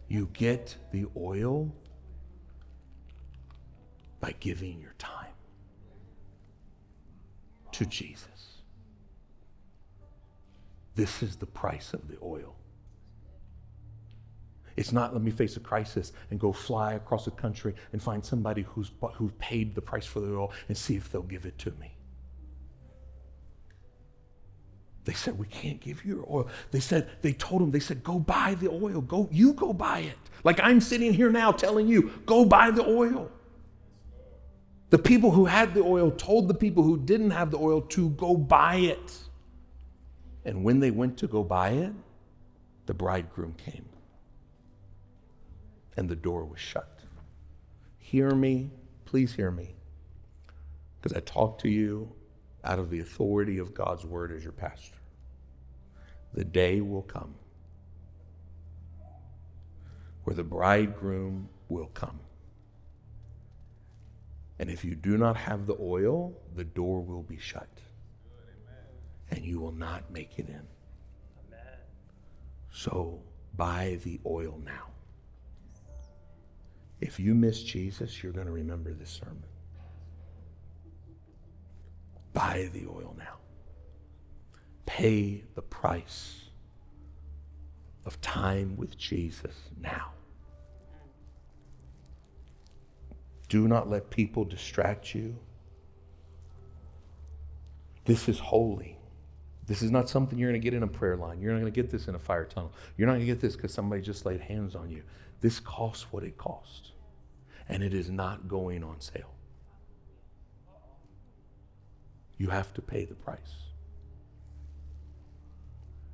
You 0.07 0.29
get 0.33 0.75
the 0.91 1.05
oil 1.15 1.71
by 4.19 4.33
giving 4.39 4.81
your 4.81 4.95
time 4.97 5.28
to 7.73 7.85
Jesus. 7.85 8.27
This 10.95 11.23
is 11.23 11.37
the 11.37 11.45
price 11.45 11.93
of 11.93 12.07
the 12.07 12.17
oil. 12.21 12.55
It's 14.75 14.91
not 14.93 15.13
let 15.13 15.21
me 15.21 15.31
face 15.31 15.57
a 15.57 15.59
crisis 15.59 16.13
and 16.29 16.39
go 16.39 16.53
fly 16.53 16.93
across 16.93 17.25
the 17.25 17.31
country 17.31 17.73
and 17.91 18.01
find 18.01 18.23
somebody 18.23 18.61
who's, 18.61 18.91
who 19.15 19.29
paid 19.39 19.75
the 19.75 19.81
price 19.81 20.05
for 20.05 20.21
the 20.21 20.33
oil 20.33 20.53
and 20.67 20.77
see 20.77 20.95
if 20.95 21.11
they'll 21.11 21.21
give 21.21 21.45
it 21.45 21.57
to 21.59 21.71
me. 21.71 21.95
They 25.05 25.13
said, 25.13 25.39
We 25.39 25.47
can't 25.47 25.79
give 25.79 26.05
you 26.05 26.17
your 26.17 26.25
oil. 26.29 26.47
They 26.71 26.79
said, 26.79 27.09
They 27.21 27.33
told 27.33 27.61
him, 27.61 27.71
they 27.71 27.79
said, 27.79 28.03
Go 28.03 28.19
buy 28.19 28.55
the 28.55 28.69
oil. 28.69 29.01
Go, 29.01 29.27
you 29.31 29.53
go 29.53 29.73
buy 29.73 29.99
it. 29.99 30.17
Like 30.43 30.59
I'm 30.61 30.79
sitting 30.79 31.13
here 31.13 31.31
now 31.31 31.51
telling 31.51 31.87
you, 31.87 32.11
Go 32.25 32.45
buy 32.45 32.71
the 32.71 32.85
oil. 32.85 33.31
The 34.89 34.97
people 34.97 35.31
who 35.31 35.45
had 35.45 35.73
the 35.73 35.83
oil 35.83 36.11
told 36.11 36.47
the 36.47 36.53
people 36.53 36.83
who 36.83 36.97
didn't 36.97 37.31
have 37.31 37.51
the 37.51 37.57
oil 37.57 37.81
to 37.81 38.09
go 38.11 38.35
buy 38.35 38.75
it. 38.75 39.19
And 40.45 40.63
when 40.63 40.79
they 40.79 40.91
went 40.91 41.17
to 41.19 41.27
go 41.27 41.43
buy 41.43 41.69
it, 41.69 41.93
the 42.87 42.93
bridegroom 42.93 43.53
came. 43.53 43.85
And 45.95 46.09
the 46.09 46.15
door 46.15 46.45
was 46.45 46.59
shut. 46.59 47.01
Hear 47.97 48.31
me, 48.31 48.71
please 49.05 49.33
hear 49.33 49.51
me. 49.51 49.75
Because 51.01 51.15
I 51.15 51.21
talk 51.21 51.59
to 51.59 51.69
you 51.69 52.11
out 52.63 52.79
of 52.79 52.89
the 52.89 52.99
authority 52.99 53.59
of 53.59 53.73
God's 53.73 54.05
word 54.05 54.31
as 54.31 54.43
your 54.43 54.53
pastor. 54.53 54.97
The 56.33 56.45
day 56.45 56.81
will 56.81 57.03
come 57.03 57.35
where 60.23 60.35
the 60.35 60.43
bridegroom 60.43 61.49
will 61.69 61.87
come. 61.87 62.19
And 64.59 64.69
if 64.69 64.83
you 64.83 64.93
do 64.93 65.17
not 65.17 65.37
have 65.37 65.65
the 65.65 65.77
oil, 65.79 66.33
the 66.55 66.65
door 66.65 67.01
will 67.01 67.23
be 67.23 67.37
shut. 67.37 67.69
And 69.31 69.45
you 69.45 69.59
will 69.59 69.71
not 69.71 70.11
make 70.11 70.37
it 70.37 70.49
in. 70.49 70.67
So 72.71 73.21
buy 73.55 73.99
the 74.03 74.19
oil 74.25 74.61
now. 74.63 74.87
If 76.99 77.19
you 77.19 77.33
miss 77.33 77.63
Jesus, 77.63 78.21
you're 78.21 78.33
going 78.33 78.47
to 78.47 78.51
remember 78.51 78.91
this 78.93 79.09
sermon. 79.09 79.43
Buy 82.33 82.69
the 82.73 82.85
oil 82.85 83.15
now. 83.17 83.37
Pay 84.85 85.43
the 85.55 85.61
price 85.61 86.49
of 88.05 88.19
time 88.21 88.75
with 88.75 88.97
Jesus 88.97 89.55
now. 89.79 90.11
Do 93.49 93.67
not 93.67 93.89
let 93.89 94.09
people 94.09 94.45
distract 94.45 95.13
you. 95.13 95.35
This 98.05 98.29
is 98.29 98.39
holy. 98.39 98.97
This 99.65 99.81
is 99.81 99.91
not 99.91 100.09
something 100.09 100.39
you're 100.39 100.49
going 100.49 100.59
to 100.59 100.63
get 100.63 100.73
in 100.73 100.83
a 100.83 100.87
prayer 100.87 101.15
line. 101.15 101.41
You're 101.41 101.51
not 101.53 101.59
going 101.59 101.71
to 101.71 101.81
get 101.81 101.91
this 101.91 102.07
in 102.07 102.15
a 102.15 102.19
fire 102.19 102.45
tunnel. 102.45 102.73
You're 102.97 103.07
not 103.07 103.13
going 103.13 103.25
to 103.25 103.31
get 103.31 103.39
this 103.39 103.55
because 103.55 103.73
somebody 103.73 104.01
just 104.01 104.25
laid 104.25 104.41
hands 104.41 104.75
on 104.75 104.89
you. 104.89 105.03
This 105.41 105.59
costs 105.59 106.07
what 106.11 106.23
it 106.23 106.37
costs, 106.37 106.91
and 107.67 107.83
it 107.83 107.93
is 107.93 108.09
not 108.09 108.47
going 108.47 108.83
on 108.83 108.99
sale. 108.99 109.35
You 112.37 112.49
have 112.49 112.73
to 112.75 112.81
pay 112.81 113.05
the 113.05 113.15
price. 113.15 113.37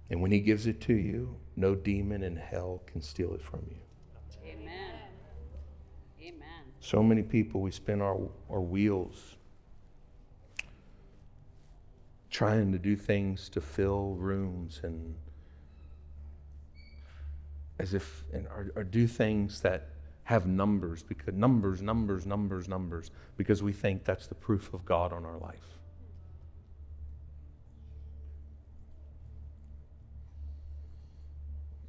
And 0.09 0.21
when 0.21 0.31
he 0.31 0.39
gives 0.39 0.67
it 0.67 0.81
to 0.81 0.93
you, 0.93 1.37
no 1.55 1.75
demon 1.75 2.23
in 2.23 2.35
hell 2.35 2.83
can 2.85 3.01
steal 3.01 3.33
it 3.33 3.41
from 3.41 3.61
you. 3.69 3.84
So 6.85 7.01
many 7.01 7.23
people, 7.23 7.61
we 7.61 7.71
spin 7.71 7.99
our, 7.99 8.15
our 8.47 8.61
wheels 8.61 9.37
trying 12.29 12.71
to 12.73 12.77
do 12.77 12.95
things 12.95 13.49
to 13.49 13.59
fill 13.59 14.13
rooms 14.13 14.81
and 14.83 15.15
as 17.79 17.95
if, 17.95 18.23
and, 18.31 18.45
or, 18.49 18.71
or 18.75 18.83
do 18.83 19.07
things 19.07 19.61
that 19.61 19.89
have 20.25 20.45
numbers 20.45 21.01
because 21.01 21.33
numbers, 21.33 21.81
numbers, 21.81 22.27
numbers, 22.27 22.69
numbers, 22.69 23.09
because 23.35 23.63
we 23.63 23.73
think 23.73 24.03
that's 24.03 24.27
the 24.27 24.35
proof 24.35 24.71
of 24.71 24.85
God 24.85 25.11
on 25.11 25.25
our 25.25 25.39
life. 25.39 25.79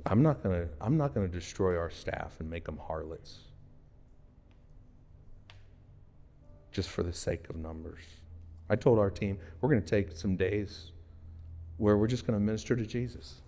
I'm 0.06 0.22
not 0.22 0.42
gonna, 0.42 0.68
I'm 0.80 0.96
not 0.96 1.12
gonna 1.12 1.28
destroy 1.28 1.76
our 1.76 1.90
staff 1.90 2.40
and 2.40 2.48
make 2.48 2.64
them 2.64 2.78
harlots. 2.78 3.45
Just 6.76 6.90
for 6.90 7.02
the 7.02 7.12
sake 7.12 7.48
of 7.48 7.56
numbers. 7.56 8.02
I 8.68 8.76
told 8.76 8.98
our 8.98 9.10
team, 9.10 9.38
we're 9.60 9.70
going 9.70 9.82
to 9.82 9.88
take 9.88 10.14
some 10.14 10.36
days 10.36 10.92
where 11.78 11.96
we're 11.96 12.06
just 12.06 12.26
going 12.26 12.38
to 12.38 12.44
minister 12.44 12.76
to 12.76 12.84
Jesus. 12.84 13.40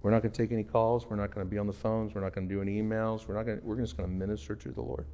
We're 0.00 0.10
not 0.10 0.22
going 0.22 0.32
to 0.32 0.42
take 0.42 0.50
any 0.50 0.64
calls. 0.64 1.04
We're 1.06 1.16
not 1.16 1.34
going 1.34 1.46
to 1.46 1.50
be 1.50 1.58
on 1.58 1.66
the 1.66 1.74
phones. 1.74 2.14
We're 2.14 2.22
not 2.22 2.34
going 2.34 2.48
to 2.48 2.54
do 2.54 2.62
any 2.62 2.80
emails. 2.80 3.28
We're, 3.28 3.34
not 3.34 3.44
going 3.44 3.60
to, 3.60 3.66
we're 3.66 3.76
just 3.76 3.98
going 3.98 4.08
to 4.08 4.14
minister 4.14 4.56
to 4.56 4.72
the 4.72 4.80
Lord. 4.80 5.06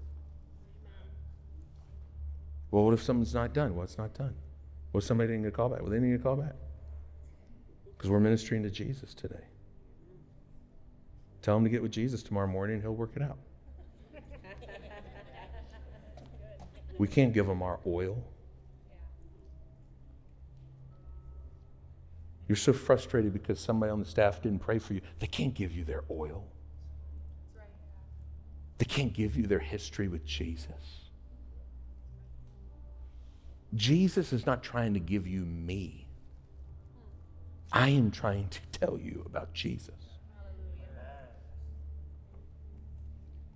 Well, 2.70 2.84
what 2.84 2.94
if 2.94 3.02
something's 3.02 3.34
not 3.34 3.52
done? 3.52 3.74
Well, 3.74 3.82
it's 3.82 3.98
not 3.98 4.14
done. 4.14 4.36
Well, 4.92 5.00
somebody 5.00 5.30
didn't 5.30 5.42
get 5.42 5.48
a 5.48 5.56
call 5.56 5.70
back. 5.70 5.80
Well, 5.80 5.90
they 5.90 5.96
didn't 5.96 6.12
get 6.12 6.20
a 6.20 6.22
call 6.22 6.36
back. 6.36 6.54
Because 7.96 8.10
we're 8.10 8.20
ministering 8.20 8.62
to 8.62 8.70
Jesus 8.70 9.12
today. 9.12 9.44
Tell 11.42 11.56
them 11.56 11.64
to 11.64 11.70
get 11.70 11.82
with 11.82 11.90
Jesus 11.90 12.22
tomorrow 12.22 12.46
morning 12.46 12.74
and 12.74 12.82
he'll 12.82 12.94
work 12.94 13.16
it 13.16 13.22
out. 13.22 13.38
We 17.00 17.08
can't 17.08 17.32
give 17.32 17.46
them 17.46 17.62
our 17.62 17.80
oil. 17.86 18.22
You're 22.46 22.56
so 22.56 22.74
frustrated 22.74 23.32
because 23.32 23.58
somebody 23.58 23.90
on 23.90 24.00
the 24.00 24.04
staff 24.04 24.42
didn't 24.42 24.58
pray 24.58 24.78
for 24.78 24.92
you. 24.92 25.00
They 25.18 25.26
can't 25.26 25.54
give 25.54 25.72
you 25.72 25.82
their 25.82 26.04
oil. 26.10 26.44
They 28.76 28.84
can't 28.84 29.14
give 29.14 29.34
you 29.34 29.46
their 29.46 29.60
history 29.60 30.08
with 30.08 30.26
Jesus. 30.26 31.08
Jesus 33.74 34.34
is 34.34 34.44
not 34.44 34.62
trying 34.62 34.92
to 34.92 35.00
give 35.00 35.26
you 35.26 35.46
me. 35.46 36.06
I 37.72 37.88
am 37.88 38.10
trying 38.10 38.50
to 38.50 38.60
tell 38.78 38.98
you 38.98 39.22
about 39.24 39.54
Jesus. 39.54 39.99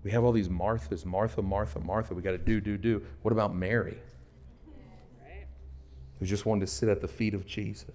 We 0.05 0.11
have 0.11 0.23
all 0.23 0.33
these 0.33 0.51
Marthas, 0.51 1.07
Martha, 1.07 1.41
Martha, 1.41 1.81
Martha. 1.81 2.15
We 2.15 2.21
got 2.21 2.33
to 2.33 2.39
do, 2.39 2.61
do, 2.61 2.77
do. 2.77 3.03
What 3.23 3.33
about 3.33 3.57
Mary? 3.57 3.97
Who 6.21 6.27
just 6.27 6.45
wanted 6.45 6.61
to 6.61 6.67
sit 6.67 6.91
at 6.91 7.01
the 7.01 7.09
feet 7.09 7.33
of 7.33 7.47
Jesus? 7.47 7.95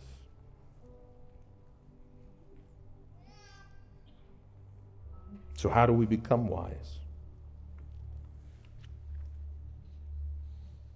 So, 5.56 5.70
how 5.70 5.86
do 5.86 5.94
we 5.94 6.06
become 6.06 6.48
wise? 6.48 6.98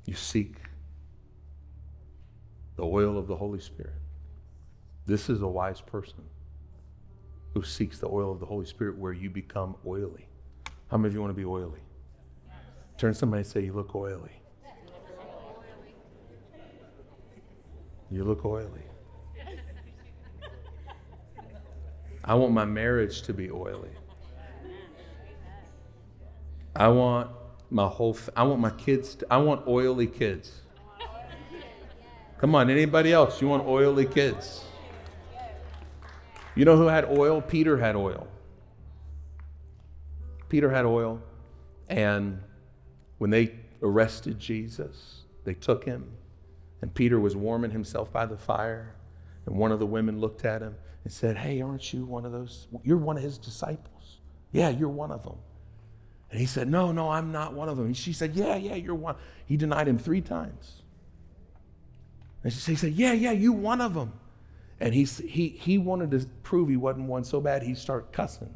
You 0.05 0.15
seek 0.15 0.55
the 2.75 2.83
oil 2.83 3.17
of 3.17 3.27
the 3.27 3.35
Holy 3.35 3.59
Spirit. 3.59 3.93
This 5.05 5.29
is 5.29 5.41
a 5.41 5.47
wise 5.47 5.79
person 5.79 6.23
who 7.53 7.61
seeks 7.61 7.99
the 7.99 8.07
oil 8.07 8.31
of 8.31 8.39
the 8.39 8.45
Holy 8.45 8.65
Spirit 8.65 8.97
where 8.97 9.13
you 9.13 9.29
become 9.29 9.75
oily. 9.85 10.27
How 10.93 10.99
many 10.99 11.07
of 11.07 11.15
you 11.15 11.21
want 11.21 11.31
to 11.31 11.35
be 11.35 11.43
oily? 11.43 11.79
Turn 12.99 13.15
somebody 13.15 13.39
and 13.39 13.47
say, 13.47 13.61
You 13.61 13.73
look 13.73 13.95
oily. 13.95 14.29
You 18.11 18.23
look 18.23 18.45
oily. 18.45 18.83
I 22.23 22.35
want 22.35 22.53
my 22.53 22.65
marriage 22.65 23.23
to 23.23 23.33
be 23.33 23.49
oily. 23.49 23.89
I 26.75 26.89
want 26.89 27.31
my 27.71 27.87
whole, 27.87 28.15
I 28.37 28.43
want 28.43 28.59
my 28.59 28.69
kids, 28.69 29.15
to, 29.15 29.27
I 29.31 29.37
want 29.37 29.67
oily 29.67 30.05
kids. 30.05 30.61
Come 32.37 32.53
on, 32.53 32.69
anybody 32.69 33.11
else? 33.11 33.41
You 33.41 33.47
want 33.47 33.65
oily 33.65 34.05
kids? 34.05 34.63
You 36.53 36.65
know 36.65 36.77
who 36.77 36.85
had 36.85 37.05
oil? 37.05 37.41
Peter 37.41 37.79
had 37.79 37.95
oil. 37.95 38.27
Peter 40.53 40.69
had 40.69 40.85
oil, 40.85 41.19
and 41.89 42.39
when 43.17 43.31
they 43.31 43.55
arrested 43.81 44.37
Jesus, 44.37 45.23
they 45.45 45.55
took 45.55 45.83
him, 45.83 46.11
and 46.79 46.93
Peter 46.93 47.19
was 47.19 47.35
warming 47.35 47.71
himself 47.71 48.13
by 48.13 48.27
the 48.27 48.37
fire. 48.37 48.93
And 49.47 49.55
one 49.55 49.71
of 49.71 49.79
the 49.79 49.87
women 49.87 50.19
looked 50.19 50.45
at 50.45 50.61
him 50.61 50.75
and 51.03 51.11
said, 51.11 51.37
Hey, 51.37 51.59
aren't 51.59 51.91
you 51.91 52.05
one 52.05 52.23
of 52.23 52.31
those? 52.31 52.67
You're 52.83 52.97
one 52.99 53.17
of 53.17 53.23
his 53.23 53.39
disciples. 53.39 54.19
Yeah, 54.51 54.69
you're 54.69 54.89
one 54.89 55.09
of 55.09 55.23
them. 55.23 55.37
And 56.29 56.39
he 56.39 56.45
said, 56.45 56.67
No, 56.67 56.91
no, 56.91 57.09
I'm 57.09 57.31
not 57.31 57.53
one 57.53 57.67
of 57.67 57.77
them. 57.77 57.87
And 57.87 57.97
she 57.97 58.13
said, 58.13 58.35
Yeah, 58.35 58.55
yeah, 58.55 58.75
you're 58.75 58.93
one. 58.93 59.15
He 59.47 59.57
denied 59.57 59.87
him 59.87 59.97
three 59.97 60.21
times. 60.21 60.83
And 62.43 62.53
she 62.53 62.75
said, 62.75 62.93
Yeah, 62.93 63.13
yeah, 63.13 63.31
you 63.31 63.53
one 63.53 63.81
of 63.81 63.95
them. 63.95 64.13
And 64.79 64.93
he, 64.93 65.05
he, 65.05 65.47
he 65.47 65.79
wanted 65.79 66.11
to 66.11 66.27
prove 66.43 66.69
he 66.69 66.77
wasn't 66.77 67.07
one 67.07 67.23
so 67.23 67.41
bad, 67.41 67.63
he 67.63 67.73
started 67.73 68.11
cussing. 68.11 68.53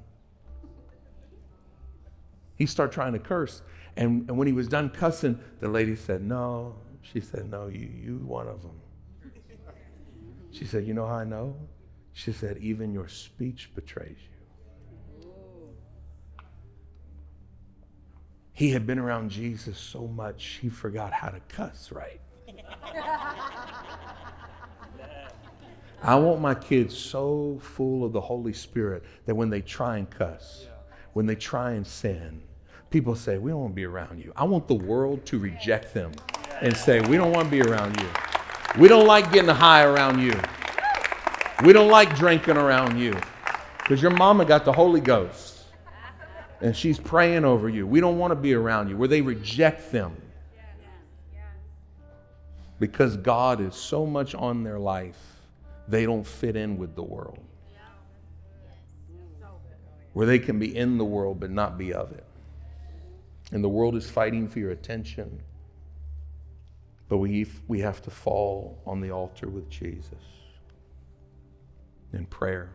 He 2.57 2.65
started 2.65 2.93
trying 2.93 3.13
to 3.13 3.19
curse. 3.19 3.61
And, 3.95 4.27
and 4.29 4.37
when 4.37 4.47
he 4.47 4.53
was 4.53 4.67
done 4.67 4.89
cussing, 4.89 5.39
the 5.59 5.67
lady 5.67 5.95
said, 5.95 6.21
No. 6.21 6.75
She 7.01 7.21
said, 7.21 7.49
No, 7.49 7.67
you, 7.67 7.87
you 7.87 8.17
one 8.17 8.47
of 8.47 8.61
them. 8.61 8.79
She 10.51 10.65
said, 10.65 10.85
You 10.85 10.93
know 10.93 11.05
how 11.05 11.15
I 11.15 11.23
know? 11.23 11.55
She 12.13 12.31
said, 12.31 12.57
Even 12.57 12.93
your 12.93 13.07
speech 13.07 13.71
betrays 13.75 14.17
you. 14.17 14.37
He 18.53 18.71
had 18.71 18.87
been 18.87 18.97
around 18.97 19.29
Jesus 19.29 19.77
so 19.77 20.07
much, 20.07 20.57
he 20.61 20.69
forgot 20.69 21.13
how 21.13 21.29
to 21.29 21.39
cuss 21.41 21.91
right. 21.91 22.19
I 26.01 26.15
want 26.15 26.41
my 26.41 26.55
kids 26.55 26.97
so 26.97 27.59
full 27.61 28.03
of 28.03 28.13
the 28.13 28.21
Holy 28.21 28.53
Spirit 28.53 29.03
that 29.25 29.35
when 29.35 29.49
they 29.51 29.61
try 29.61 29.97
and 29.97 30.09
cuss, 30.09 30.65
when 31.17 31.25
they 31.25 31.35
try 31.35 31.71
and 31.71 31.85
sin, 31.85 32.41
People 32.89 33.15
say, 33.15 33.37
We 33.37 33.51
don't 33.51 33.61
want 33.61 33.71
to 33.71 33.75
be 33.75 33.85
around 33.85 34.19
you. 34.19 34.31
I 34.35 34.43
want 34.45 34.67
the 34.67 34.75
world 34.75 35.25
to 35.27 35.39
reject 35.39 35.93
them 35.93 36.11
and 36.61 36.75
say, 36.75 37.01
We 37.01 37.17
don't 37.17 37.31
want 37.31 37.45
to 37.45 37.51
be 37.51 37.61
around 37.61 37.99
you. 37.99 38.07
We 38.79 38.87
don't 38.87 39.05
like 39.05 39.31
getting 39.31 39.49
high 39.49 39.83
around 39.83 40.21
you. 40.21 40.39
We 41.63 41.73
don't 41.73 41.89
like 41.89 42.15
drinking 42.15 42.57
around 42.57 42.97
you. 42.97 43.15
Because 43.79 44.01
your 44.01 44.11
mama 44.11 44.45
got 44.45 44.63
the 44.65 44.71
Holy 44.71 45.01
Ghost 45.01 45.65
and 46.61 46.75
she's 46.75 46.99
praying 46.99 47.45
over 47.45 47.69
you. 47.69 47.85
We 47.85 47.99
don't 47.99 48.17
want 48.17 48.31
to 48.31 48.35
be 48.35 48.53
around 48.53 48.89
you 48.89 48.97
where 48.97 49.07
they 49.07 49.21
reject 49.21 49.91
them 49.91 50.15
because 52.79 53.17
God 53.17 53.59
is 53.59 53.75
so 53.75 54.05
much 54.05 54.35
on 54.35 54.63
their 54.63 54.77
life, 54.77 55.19
they 55.87 56.05
don't 56.05 56.25
fit 56.25 56.55
in 56.55 56.77
with 56.77 56.95
the 56.95 57.03
world. 57.03 57.39
Where 60.17 60.25
they 60.25 60.39
can 60.39 60.57
be 60.57 60.75
in 60.75 60.97
the 60.97 61.05
world 61.05 61.39
but 61.39 61.51
not 61.51 61.77
be 61.77 61.93
of 61.93 62.11
it. 62.11 62.25
And 63.51 63.63
the 63.63 63.69
world 63.69 63.95
is 63.95 64.09
fighting 64.09 64.47
for 64.47 64.57
your 64.57 64.71
attention. 64.71 65.43
But 67.07 67.17
we, 67.17 67.45
we 67.67 67.81
have 67.81 68.01
to 68.01 68.09
fall 68.09 68.81
on 68.87 68.99
the 68.99 69.11
altar 69.11 69.47
with 69.47 69.69
Jesus 69.69 70.15
in 72.13 72.25
prayer. 72.25 72.71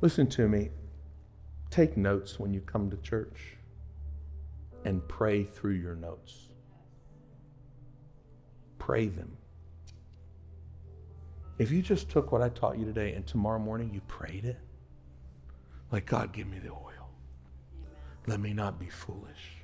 Listen 0.00 0.26
to 0.30 0.48
me. 0.48 0.70
Take 1.70 1.96
notes 1.96 2.40
when 2.40 2.52
you 2.52 2.60
come 2.60 2.90
to 2.90 2.96
church 2.96 3.54
and 4.84 5.06
pray 5.06 5.44
through 5.44 5.74
your 5.74 5.94
notes. 5.94 6.48
Pray 8.80 9.06
them. 9.06 9.36
If 11.58 11.70
you 11.70 11.82
just 11.82 12.10
took 12.10 12.32
what 12.32 12.42
I 12.42 12.48
taught 12.50 12.78
you 12.78 12.84
today 12.84 13.14
and 13.14 13.26
tomorrow 13.26 13.58
morning 13.58 13.90
you 13.92 14.00
prayed 14.02 14.44
it, 14.44 14.58
like, 15.90 16.06
God, 16.06 16.32
give 16.32 16.46
me 16.46 16.58
the 16.58 16.70
oil. 16.70 17.10
Let 18.26 18.40
me 18.40 18.52
not 18.52 18.78
be 18.78 18.88
foolish. 18.88 19.56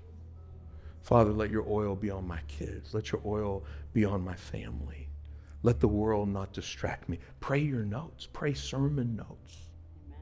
Father, 1.03 1.33
let 1.33 1.51
your 1.51 1.67
oil 1.69 1.97
be 1.97 2.11
on 2.11 2.27
my 2.27 2.41
kids. 2.47 2.95
Let 2.95 3.11
your 3.11 3.21
oil 3.27 3.65
be 3.93 4.05
on 4.05 4.25
my 4.25 4.37
family. 4.37 5.09
Let 5.65 5.81
the 5.81 5.89
world 5.89 6.29
not 6.29 6.53
distract 6.53 7.09
me. 7.09 7.19
Pray 7.41 7.59
your 7.59 7.85
notes. 7.85 8.29
Pray 8.33 8.55
sermon 8.55 9.17
notes. 9.17 9.57
Amen. 10.07 10.21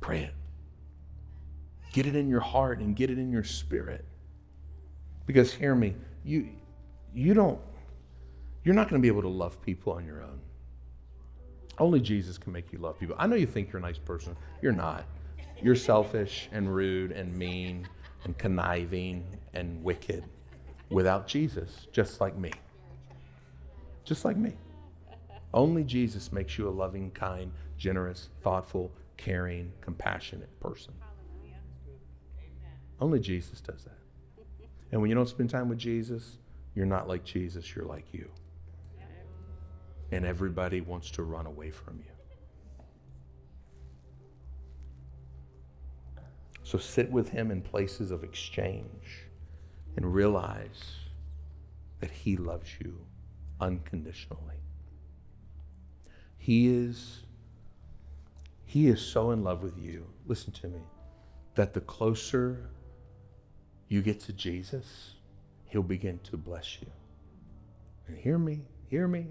Pray 0.00 0.20
it. 0.20 0.34
Get 1.92 2.06
it 2.06 2.14
in 2.14 2.28
your 2.28 2.40
heart 2.40 2.80
and 2.80 2.94
get 2.94 3.10
it 3.10 3.18
in 3.18 3.32
your 3.32 3.44
spirit. 3.44 4.04
Because 5.26 5.52
hear 5.52 5.74
me, 5.74 5.96
you 6.24 6.50
you 7.14 7.34
don't 7.34 7.60
you're 8.64 8.74
not 8.74 8.88
going 8.88 9.00
to 9.00 9.02
be 9.02 9.08
able 9.08 9.22
to 9.22 9.28
love 9.28 9.60
people 9.62 9.92
on 9.92 10.04
your 10.04 10.22
own. 10.22 10.40
Only 11.78 12.00
Jesus 12.00 12.36
can 12.36 12.52
make 12.52 12.72
you 12.72 12.78
love 12.78 12.98
people. 12.98 13.16
I 13.18 13.26
know 13.26 13.36
you 13.36 13.46
think 13.46 13.72
you're 13.72 13.78
a 13.78 13.82
nice 13.82 13.98
person. 13.98 14.36
You're 14.60 14.72
not. 14.72 15.06
You're 15.62 15.76
selfish 15.76 16.48
and 16.52 16.74
rude 16.74 17.12
and 17.12 17.34
mean 17.36 17.88
and 18.24 18.36
conniving 18.36 19.24
and 19.54 19.82
wicked 19.82 20.24
without 20.90 21.26
Jesus, 21.26 21.86
just 21.92 22.20
like 22.20 22.36
me. 22.36 22.50
Just 24.04 24.24
like 24.24 24.36
me. 24.36 24.52
Only 25.54 25.84
Jesus 25.84 26.32
makes 26.32 26.58
you 26.58 26.68
a 26.68 26.70
loving, 26.70 27.10
kind, 27.12 27.52
generous, 27.78 28.28
thoughtful, 28.42 28.92
caring, 29.16 29.72
compassionate 29.80 30.60
person. 30.60 30.92
Only 33.00 33.20
Jesus 33.20 33.60
does 33.60 33.84
that. 33.84 33.98
And 34.92 35.00
when 35.00 35.08
you 35.08 35.16
don't 35.16 35.28
spend 35.28 35.50
time 35.50 35.68
with 35.68 35.78
Jesus, 35.78 36.36
you're 36.74 36.86
not 36.86 37.08
like 37.08 37.24
Jesus, 37.24 37.74
you're 37.74 37.86
like 37.86 38.12
you. 38.12 38.28
And 40.12 40.24
everybody 40.24 40.80
wants 40.80 41.10
to 41.12 41.22
run 41.22 41.46
away 41.46 41.70
from 41.70 41.98
you. 41.98 42.10
So 46.62 46.78
sit 46.78 47.10
with 47.10 47.30
him 47.30 47.50
in 47.50 47.62
places 47.62 48.10
of 48.10 48.22
exchange 48.22 49.26
and 49.96 50.14
realize 50.14 50.94
that 52.00 52.10
he 52.10 52.36
loves 52.36 52.68
you 52.80 52.96
unconditionally. 53.60 54.60
He 56.38 56.68
is 56.68 57.24
he 58.64 58.86
is 58.86 59.00
so 59.00 59.32
in 59.32 59.42
love 59.42 59.64
with 59.64 59.76
you. 59.76 60.06
Listen 60.26 60.52
to 60.52 60.68
me. 60.68 60.78
That 61.56 61.74
the 61.74 61.80
closer 61.80 62.70
you 63.88 64.00
get 64.00 64.20
to 64.20 64.32
Jesus, 64.32 65.14
he'll 65.64 65.82
begin 65.82 66.20
to 66.30 66.36
bless 66.36 66.80
you. 66.80 66.86
And 68.06 68.16
hear 68.16 68.38
me, 68.38 68.60
hear 68.88 69.08
me. 69.08 69.26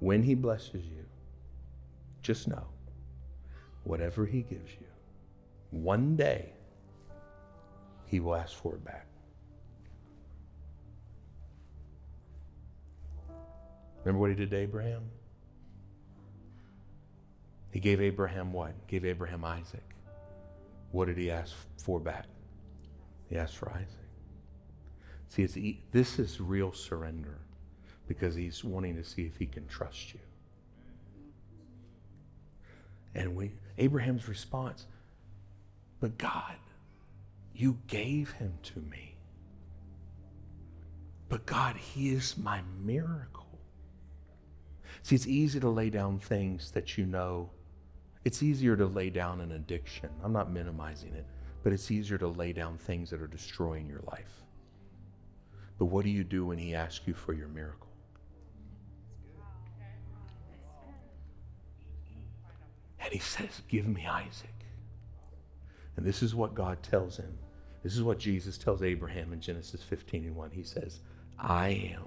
When 0.00 0.22
he 0.22 0.34
blesses 0.34 0.84
you, 0.84 1.04
just 2.22 2.48
know 2.48 2.66
whatever 3.84 4.26
he 4.26 4.42
gives 4.42 4.70
you, 4.72 4.86
one 5.70 6.16
day 6.16 6.52
he 8.06 8.20
will 8.20 8.34
ask 8.34 8.54
for 8.54 8.74
it 8.74 8.84
back. 8.84 9.06
Remember 14.04 14.20
what 14.20 14.30
he 14.30 14.36
did 14.36 14.50
to 14.50 14.56
Abraham? 14.56 15.02
He 17.70 17.80
gave 17.80 18.00
Abraham 18.00 18.52
what? 18.52 18.86
Gave 18.86 19.04
Abraham 19.04 19.44
Isaac. 19.44 19.84
What 20.92 21.06
did 21.06 21.18
he 21.18 21.30
ask 21.30 21.54
for 21.76 22.00
back? 22.00 22.26
He 23.28 23.36
asked 23.36 23.56
for 23.56 23.70
Isaac. 23.70 23.88
See, 25.28 25.42
it's, 25.42 25.58
this 25.92 26.18
is 26.18 26.40
real 26.40 26.72
surrender 26.72 27.38
because 28.08 28.34
he's 28.34 28.64
wanting 28.64 28.96
to 28.96 29.04
see 29.04 29.26
if 29.26 29.36
he 29.36 29.46
can 29.46 29.66
trust 29.68 30.14
you. 30.14 30.20
And 33.14 33.36
we, 33.36 33.52
Abraham's 33.76 34.28
response, 34.28 34.86
but 36.00 36.16
God, 36.18 36.56
you 37.54 37.78
gave 37.86 38.32
him 38.32 38.54
to 38.62 38.80
me. 38.80 39.14
But 41.28 41.44
God, 41.44 41.76
he 41.76 42.10
is 42.10 42.38
my 42.38 42.62
miracle. 42.82 43.46
See, 45.02 45.14
it's 45.14 45.26
easy 45.26 45.60
to 45.60 45.68
lay 45.68 45.90
down 45.90 46.18
things 46.18 46.70
that 46.72 46.96
you 46.96 47.04
know. 47.04 47.50
It's 48.24 48.42
easier 48.42 48.76
to 48.76 48.86
lay 48.86 49.10
down 49.10 49.40
an 49.40 49.52
addiction. 49.52 50.08
I'm 50.24 50.32
not 50.32 50.50
minimizing 50.50 51.14
it, 51.14 51.26
but 51.62 51.72
it's 51.72 51.90
easier 51.90 52.18
to 52.18 52.28
lay 52.28 52.52
down 52.52 52.78
things 52.78 53.10
that 53.10 53.20
are 53.20 53.26
destroying 53.26 53.86
your 53.88 54.02
life. 54.10 54.42
But 55.78 55.86
what 55.86 56.04
do 56.04 56.10
you 56.10 56.24
do 56.24 56.46
when 56.46 56.58
he 56.58 56.74
asks 56.74 57.06
you 57.06 57.14
for 57.14 57.32
your 57.32 57.48
miracle? 57.48 57.87
And 63.08 63.14
he 63.14 63.20
says, 63.20 63.62
Give 63.68 63.88
me 63.88 64.06
Isaac. 64.06 64.52
And 65.96 66.04
this 66.04 66.22
is 66.22 66.34
what 66.34 66.54
God 66.54 66.82
tells 66.82 67.16
him. 67.16 67.38
This 67.82 67.96
is 67.96 68.02
what 68.02 68.18
Jesus 68.18 68.58
tells 68.58 68.82
Abraham 68.82 69.32
in 69.32 69.40
Genesis 69.40 69.82
15 69.82 70.26
and 70.26 70.36
1. 70.36 70.50
He 70.50 70.62
says, 70.62 71.00
I 71.38 71.68
am 71.96 72.04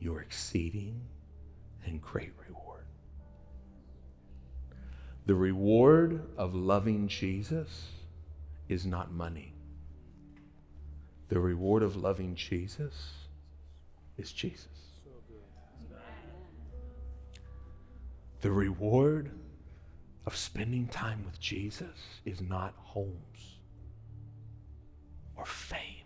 your 0.00 0.22
exceeding 0.22 0.98
and 1.84 2.00
great 2.00 2.32
reward. 2.48 2.86
The 5.26 5.34
reward 5.34 6.22
of 6.38 6.54
loving 6.54 7.06
Jesus 7.06 7.88
is 8.70 8.86
not 8.86 9.12
money. 9.12 9.52
The 11.28 11.40
reward 11.40 11.82
of 11.82 11.94
loving 11.94 12.34
Jesus 12.36 13.10
is 14.16 14.32
Jesus. 14.32 14.68
The 18.40 18.50
reward 18.50 19.30
of 20.28 20.36
spending 20.36 20.86
time 20.88 21.24
with 21.24 21.40
Jesus 21.40 22.20
is 22.26 22.42
not 22.42 22.74
homes 22.76 23.56
or 25.34 25.46
fame. 25.46 26.04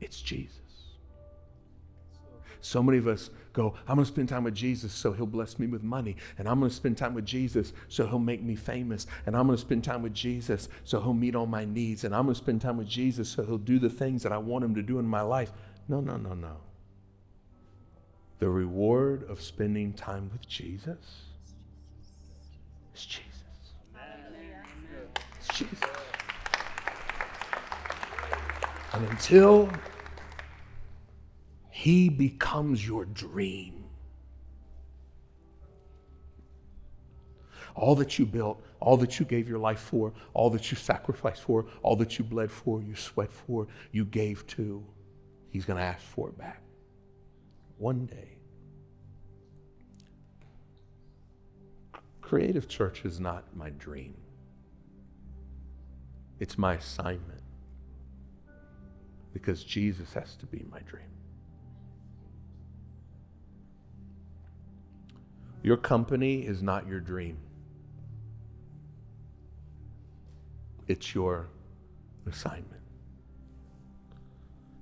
It's 0.00 0.20
Jesus. 0.20 0.60
So 2.60 2.84
many 2.84 2.98
of 2.98 3.08
us 3.08 3.30
go, 3.52 3.74
I'm 3.88 3.96
going 3.96 4.06
to 4.06 4.12
spend 4.12 4.28
time 4.28 4.44
with 4.44 4.54
Jesus 4.54 4.92
so 4.92 5.12
he'll 5.12 5.26
bless 5.26 5.58
me 5.58 5.66
with 5.66 5.82
money. 5.82 6.14
And 6.38 6.48
I'm 6.48 6.60
going 6.60 6.70
to 6.70 6.76
spend 6.76 6.98
time 6.98 7.14
with 7.14 7.26
Jesus 7.26 7.72
so 7.88 8.06
he'll 8.06 8.20
make 8.20 8.44
me 8.44 8.54
famous. 8.54 9.08
And 9.26 9.36
I'm 9.36 9.46
going 9.46 9.56
to 9.58 9.60
spend 9.60 9.82
time 9.82 10.02
with 10.02 10.14
Jesus 10.14 10.68
so 10.84 11.00
he'll 11.00 11.14
meet 11.14 11.34
all 11.34 11.46
my 11.46 11.64
needs. 11.64 12.04
And 12.04 12.14
I'm 12.14 12.26
going 12.26 12.36
to 12.36 12.40
spend 12.40 12.60
time 12.60 12.76
with 12.76 12.88
Jesus 12.88 13.28
so 13.28 13.44
he'll 13.44 13.58
do 13.58 13.80
the 13.80 13.90
things 13.90 14.22
that 14.22 14.30
I 14.30 14.38
want 14.38 14.64
him 14.64 14.76
to 14.76 14.82
do 14.82 15.00
in 15.00 15.04
my 15.04 15.22
life. 15.22 15.50
No, 15.88 16.00
no, 16.00 16.16
no, 16.16 16.34
no. 16.34 16.58
The 18.38 18.48
reward 18.48 19.28
of 19.28 19.42
spending 19.42 19.92
time 19.94 20.30
with 20.32 20.46
Jesus 20.46 21.31
is 22.94 23.04
Jesus. 23.06 23.26
It's 25.38 25.58
Jesus. 25.58 25.78
And 28.92 29.08
until 29.08 29.70
he 31.70 32.08
becomes 32.08 32.86
your 32.86 33.06
dream. 33.06 33.84
All 37.74 37.94
that 37.96 38.18
you 38.18 38.26
built, 38.26 38.62
all 38.78 38.96
that 38.98 39.18
you 39.18 39.24
gave 39.24 39.48
your 39.48 39.58
life 39.58 39.80
for, 39.80 40.12
all 40.34 40.50
that 40.50 40.70
you 40.70 40.76
sacrificed 40.76 41.42
for, 41.42 41.66
all 41.82 41.96
that 41.96 42.18
you 42.18 42.24
bled 42.24 42.52
for, 42.52 42.82
you 42.82 42.94
sweat 42.94 43.32
for, 43.32 43.66
you 43.90 44.04
gave 44.04 44.46
to, 44.48 44.84
he's 45.50 45.64
going 45.64 45.78
to 45.78 45.82
ask 45.82 46.04
for 46.04 46.28
it 46.28 46.38
back. 46.38 46.62
One 47.78 48.06
day. 48.06 48.41
Creative 52.32 52.66
Church 52.66 53.04
is 53.04 53.20
not 53.20 53.44
my 53.54 53.68
dream, 53.68 54.14
it's 56.40 56.56
my 56.56 56.76
assignment 56.76 57.42
because 59.34 59.62
Jesus 59.62 60.14
has 60.14 60.34
to 60.36 60.46
be 60.46 60.64
my 60.70 60.78
dream. 60.80 61.10
Your 65.62 65.76
company 65.76 66.46
is 66.46 66.62
not 66.62 66.86
your 66.86 67.00
dream. 67.00 67.36
It's 70.88 71.14
your 71.14 71.48
assignment. 72.26 72.80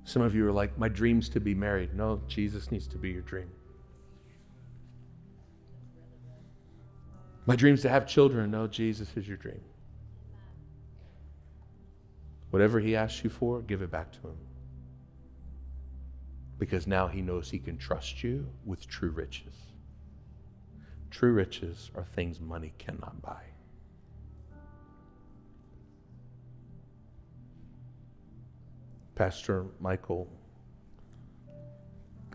Some 0.05 0.23
of 0.23 0.37
you 0.37 0.47
are 0.47 0.53
like, 0.53 0.79
my 0.79 0.89
dream's 0.89 1.29
to 1.31 1.41
be 1.41 1.57
married. 1.57 1.95
No, 1.97 2.23
Jesus 2.29 2.71
needs 2.71 2.87
to 2.87 2.97
be 2.97 3.11
your 3.11 3.23
dream. 3.23 3.51
My 7.51 7.57
dream's 7.57 7.83
to 7.83 7.89
have 7.89 8.07
children. 8.07 8.53
No, 8.53 8.69
Jesus 8.69 9.09
is 9.17 9.27
your 9.27 9.37
dream. 9.37 9.61
Whatever 12.51 12.79
He 12.79 12.95
asks 12.95 13.25
you 13.25 13.29
for, 13.29 13.61
give 13.61 13.83
it 13.83 13.91
back 13.91 14.13
to 14.13 14.19
Him. 14.21 14.37
Because 16.61 16.87
now 16.87 17.09
He 17.09 17.23
knows 17.23 17.51
He 17.51 17.59
can 17.59 17.77
trust 17.77 18.23
you 18.23 18.47
with 18.65 18.87
true 18.87 19.11
riches. 19.11 19.53
True 21.11 21.33
riches 21.33 21.91
are 21.97 22.05
things 22.15 22.39
money 22.39 22.73
cannot 22.79 23.21
buy. 23.21 23.43
Pastor 29.17 29.67
Michael, 29.81 30.31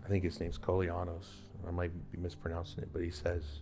I 0.04 0.10
think 0.10 0.26
his 0.26 0.42
name's 0.42 0.58
Koulianos. 0.58 1.28
I 1.66 1.72
might 1.72 2.12
be 2.12 2.18
mispronouncing 2.18 2.84
it, 2.84 2.90
but 2.92 3.02
he 3.02 3.12
says, 3.12 3.62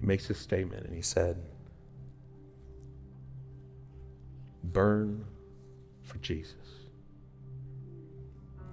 he 0.00 0.06
makes 0.06 0.30
a 0.30 0.34
statement 0.34 0.86
and 0.86 0.94
he 0.94 1.02
said, 1.02 1.42
burn 4.64 5.24
for 6.02 6.18
Jesus, 6.18 6.54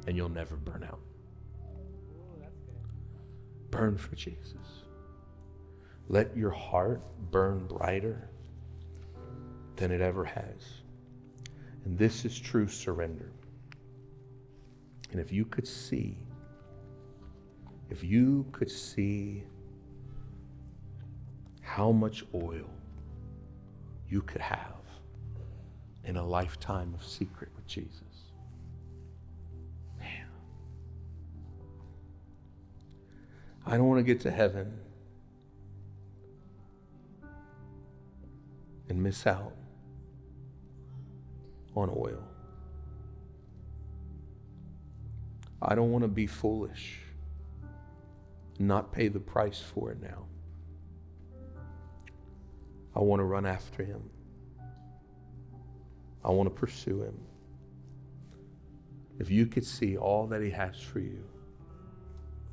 and 0.07 0.17
you'll 0.17 0.29
never 0.29 0.55
burn 0.55 0.83
out. 0.83 0.99
Burn 3.69 3.97
for 3.97 4.15
Jesus. 4.15 4.55
Let 6.09 6.35
your 6.35 6.51
heart 6.51 7.01
burn 7.31 7.67
brighter 7.67 8.29
than 9.77 9.91
it 9.91 10.01
ever 10.01 10.25
has. 10.25 10.81
And 11.85 11.97
this 11.97 12.25
is 12.25 12.37
true 12.37 12.67
surrender. 12.67 13.31
And 15.11 15.19
if 15.19 15.31
you 15.31 15.45
could 15.45 15.67
see, 15.67 16.17
if 17.89 18.03
you 18.03 18.45
could 18.51 18.69
see 18.69 19.43
how 21.75 21.89
much 21.89 22.25
oil 22.35 22.69
you 24.09 24.21
could 24.21 24.41
have 24.41 24.75
in 26.03 26.17
a 26.17 26.21
lifetime 26.23 26.93
of 26.93 27.01
secret 27.01 27.49
with 27.55 27.65
Jesus. 27.65 28.33
Man. 29.97 30.27
I 33.65 33.77
don't 33.77 33.87
want 33.87 33.99
to 33.99 34.03
get 34.03 34.19
to 34.23 34.31
heaven 34.31 34.77
and 38.89 39.01
miss 39.01 39.25
out 39.25 39.53
on 41.73 41.89
oil. 41.89 42.21
I 45.61 45.73
don't 45.73 45.93
want 45.93 46.03
to 46.03 46.09
be 46.09 46.27
foolish, 46.27 46.99
not 48.59 48.91
pay 48.91 49.07
the 49.07 49.21
price 49.21 49.61
for 49.61 49.93
it 49.93 50.01
now. 50.01 50.25
I 52.95 52.99
want 52.99 53.19
to 53.19 53.23
run 53.23 53.45
after 53.45 53.83
him. 53.83 54.09
I 56.23 56.31
want 56.31 56.47
to 56.47 56.55
pursue 56.55 57.03
him. 57.03 57.17
If 59.19 59.29
you 59.29 59.45
could 59.45 59.65
see 59.65 59.97
all 59.97 60.27
that 60.27 60.41
he 60.41 60.49
has 60.49 60.79
for 60.79 60.99
you, 60.99 61.23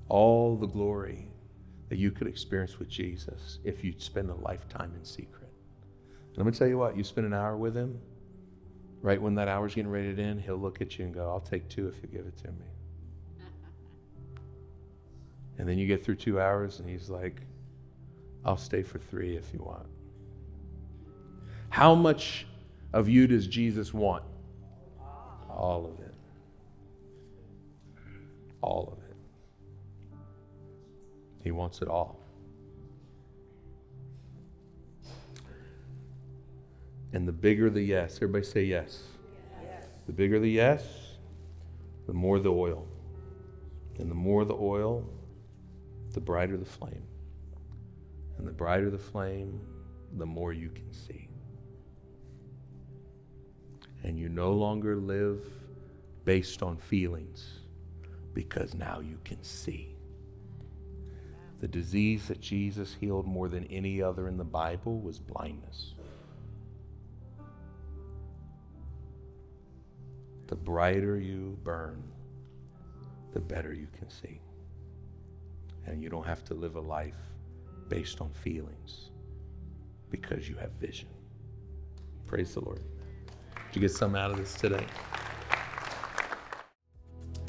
all 0.08 0.56
the 0.56 0.66
glory 0.66 1.28
that 1.88 1.96
you 1.96 2.10
could 2.10 2.26
experience 2.26 2.78
with 2.78 2.88
Jesus 2.88 3.58
if 3.64 3.82
you'd 3.82 4.00
spend 4.00 4.30
a 4.30 4.34
lifetime 4.34 4.92
in 4.96 5.04
secret. 5.04 5.50
And 6.30 6.38
I'm 6.38 6.44
going 6.44 6.52
to 6.52 6.58
tell 6.58 6.68
you 6.68 6.78
what, 6.78 6.96
you 6.96 7.04
spend 7.04 7.26
an 7.26 7.34
hour 7.34 7.56
with 7.56 7.74
him, 7.74 7.98
right 9.02 9.20
when 9.20 9.34
that 9.36 9.48
hour's 9.48 9.74
getting 9.74 9.90
ready 9.90 10.14
to 10.14 10.22
end, 10.22 10.40
he'll 10.40 10.56
look 10.56 10.80
at 10.80 10.98
you 10.98 11.04
and 11.04 11.14
go, 11.14 11.28
I'll 11.28 11.40
take 11.40 11.68
two 11.68 11.88
if 11.88 12.02
you 12.02 12.08
give 12.08 12.26
it 12.26 12.36
to 12.38 12.48
me. 12.48 12.66
And 15.58 15.68
then 15.68 15.78
you 15.78 15.86
get 15.86 16.04
through 16.04 16.16
two 16.16 16.40
hours 16.40 16.78
and 16.78 16.88
he's 16.88 17.10
like, 17.10 17.42
I'll 18.44 18.56
stay 18.56 18.82
for 18.82 18.98
three 18.98 19.36
if 19.36 19.52
you 19.52 19.60
want. 19.60 19.86
How 21.68 21.94
much 21.94 22.46
of 22.92 23.08
you 23.08 23.26
does 23.26 23.46
Jesus 23.46 23.92
want? 23.92 24.24
All 25.48 25.84
of 25.86 26.04
it. 26.04 26.14
All 28.60 28.92
of 28.92 28.98
it. 29.04 29.16
He 31.42 31.50
wants 31.50 31.82
it 31.82 31.88
all. 31.88 32.18
And 37.12 37.26
the 37.26 37.32
bigger 37.32 37.70
the 37.70 37.82
yes, 37.82 38.16
everybody 38.16 38.44
say 38.44 38.64
yes. 38.64 39.02
yes. 39.62 39.84
The 40.06 40.12
bigger 40.12 40.38
the 40.38 40.50
yes, 40.50 40.84
the 42.06 42.12
more 42.12 42.38
the 42.38 42.52
oil. 42.52 42.86
And 43.98 44.10
the 44.10 44.14
more 44.14 44.44
the 44.44 44.54
oil, 44.54 45.08
the 46.12 46.20
brighter 46.20 46.56
the 46.56 46.64
flame. 46.64 47.02
And 48.36 48.46
the 48.46 48.52
brighter 48.52 48.90
the 48.90 48.98
flame, 48.98 49.60
the 50.16 50.26
more 50.26 50.52
you 50.52 50.68
can 50.70 50.92
see. 50.92 51.27
And 54.04 54.18
you 54.18 54.28
no 54.28 54.52
longer 54.52 54.96
live 54.96 55.40
based 56.24 56.62
on 56.62 56.76
feelings 56.76 57.60
because 58.34 58.74
now 58.74 59.00
you 59.00 59.18
can 59.24 59.42
see. 59.42 59.94
The 61.60 61.68
disease 61.68 62.28
that 62.28 62.40
Jesus 62.40 62.94
healed 63.00 63.26
more 63.26 63.48
than 63.48 63.64
any 63.66 64.00
other 64.00 64.28
in 64.28 64.36
the 64.36 64.44
Bible 64.44 65.00
was 65.00 65.18
blindness. 65.18 65.94
The 70.46 70.54
brighter 70.54 71.18
you 71.18 71.58
burn, 71.64 72.02
the 73.32 73.40
better 73.40 73.74
you 73.74 73.88
can 73.98 74.08
see. 74.08 74.40
And 75.86 76.02
you 76.02 76.08
don't 76.08 76.26
have 76.26 76.44
to 76.44 76.54
live 76.54 76.76
a 76.76 76.80
life 76.80 77.18
based 77.88 78.20
on 78.20 78.30
feelings 78.30 79.10
because 80.10 80.48
you 80.48 80.56
have 80.56 80.70
vision. 80.72 81.08
Praise 82.26 82.54
the 82.54 82.60
Lord. 82.60 82.82
You 83.78 83.82
get 83.82 83.92
something 83.92 84.20
out 84.20 84.32
of 84.32 84.38
this 84.38 84.54
today? 84.54 84.84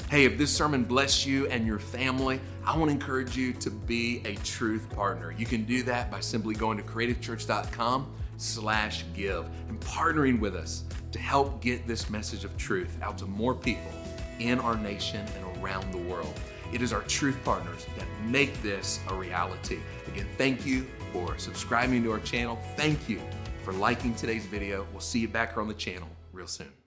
Hey, 0.08 0.26
if 0.26 0.38
this 0.38 0.56
sermon 0.56 0.84
blessed 0.84 1.26
you 1.26 1.48
and 1.48 1.66
your 1.66 1.80
family, 1.80 2.40
I 2.64 2.78
want 2.78 2.88
to 2.88 2.92
encourage 2.92 3.36
you 3.36 3.52
to 3.54 3.68
be 3.68 4.22
a 4.24 4.36
truth 4.36 4.88
partner. 4.90 5.34
You 5.36 5.44
can 5.44 5.64
do 5.64 5.82
that 5.82 6.08
by 6.08 6.20
simply 6.20 6.54
going 6.54 6.76
to 6.78 6.84
creativechurch.com 6.84 8.14
slash 8.36 9.04
give 9.12 9.46
and 9.68 9.80
partnering 9.80 10.38
with 10.38 10.54
us 10.54 10.84
to 11.10 11.18
help 11.18 11.60
get 11.60 11.88
this 11.88 12.08
message 12.08 12.44
of 12.44 12.56
truth 12.56 12.96
out 13.02 13.18
to 13.18 13.26
more 13.26 13.56
people 13.56 13.90
in 14.38 14.60
our 14.60 14.76
nation 14.76 15.26
and 15.36 15.64
around 15.64 15.92
the 15.92 15.98
world. 15.98 16.38
It 16.72 16.80
is 16.80 16.92
our 16.92 17.02
truth 17.02 17.42
partners 17.44 17.86
that 17.98 18.06
make 18.24 18.62
this 18.62 19.00
a 19.08 19.14
reality. 19.16 19.80
Again, 20.06 20.28
thank 20.38 20.64
you 20.64 20.86
for 21.12 21.36
subscribing 21.38 22.04
to 22.04 22.12
our 22.12 22.20
channel. 22.20 22.56
Thank 22.76 23.08
you 23.08 23.20
for 23.64 23.72
liking 23.72 24.14
today's 24.14 24.46
video. 24.46 24.86
We'll 24.92 25.00
see 25.00 25.18
you 25.18 25.26
back 25.26 25.54
here 25.54 25.62
on 25.62 25.66
the 25.66 25.74
channel 25.74 26.08
real 26.40 26.48
soon. 26.48 26.79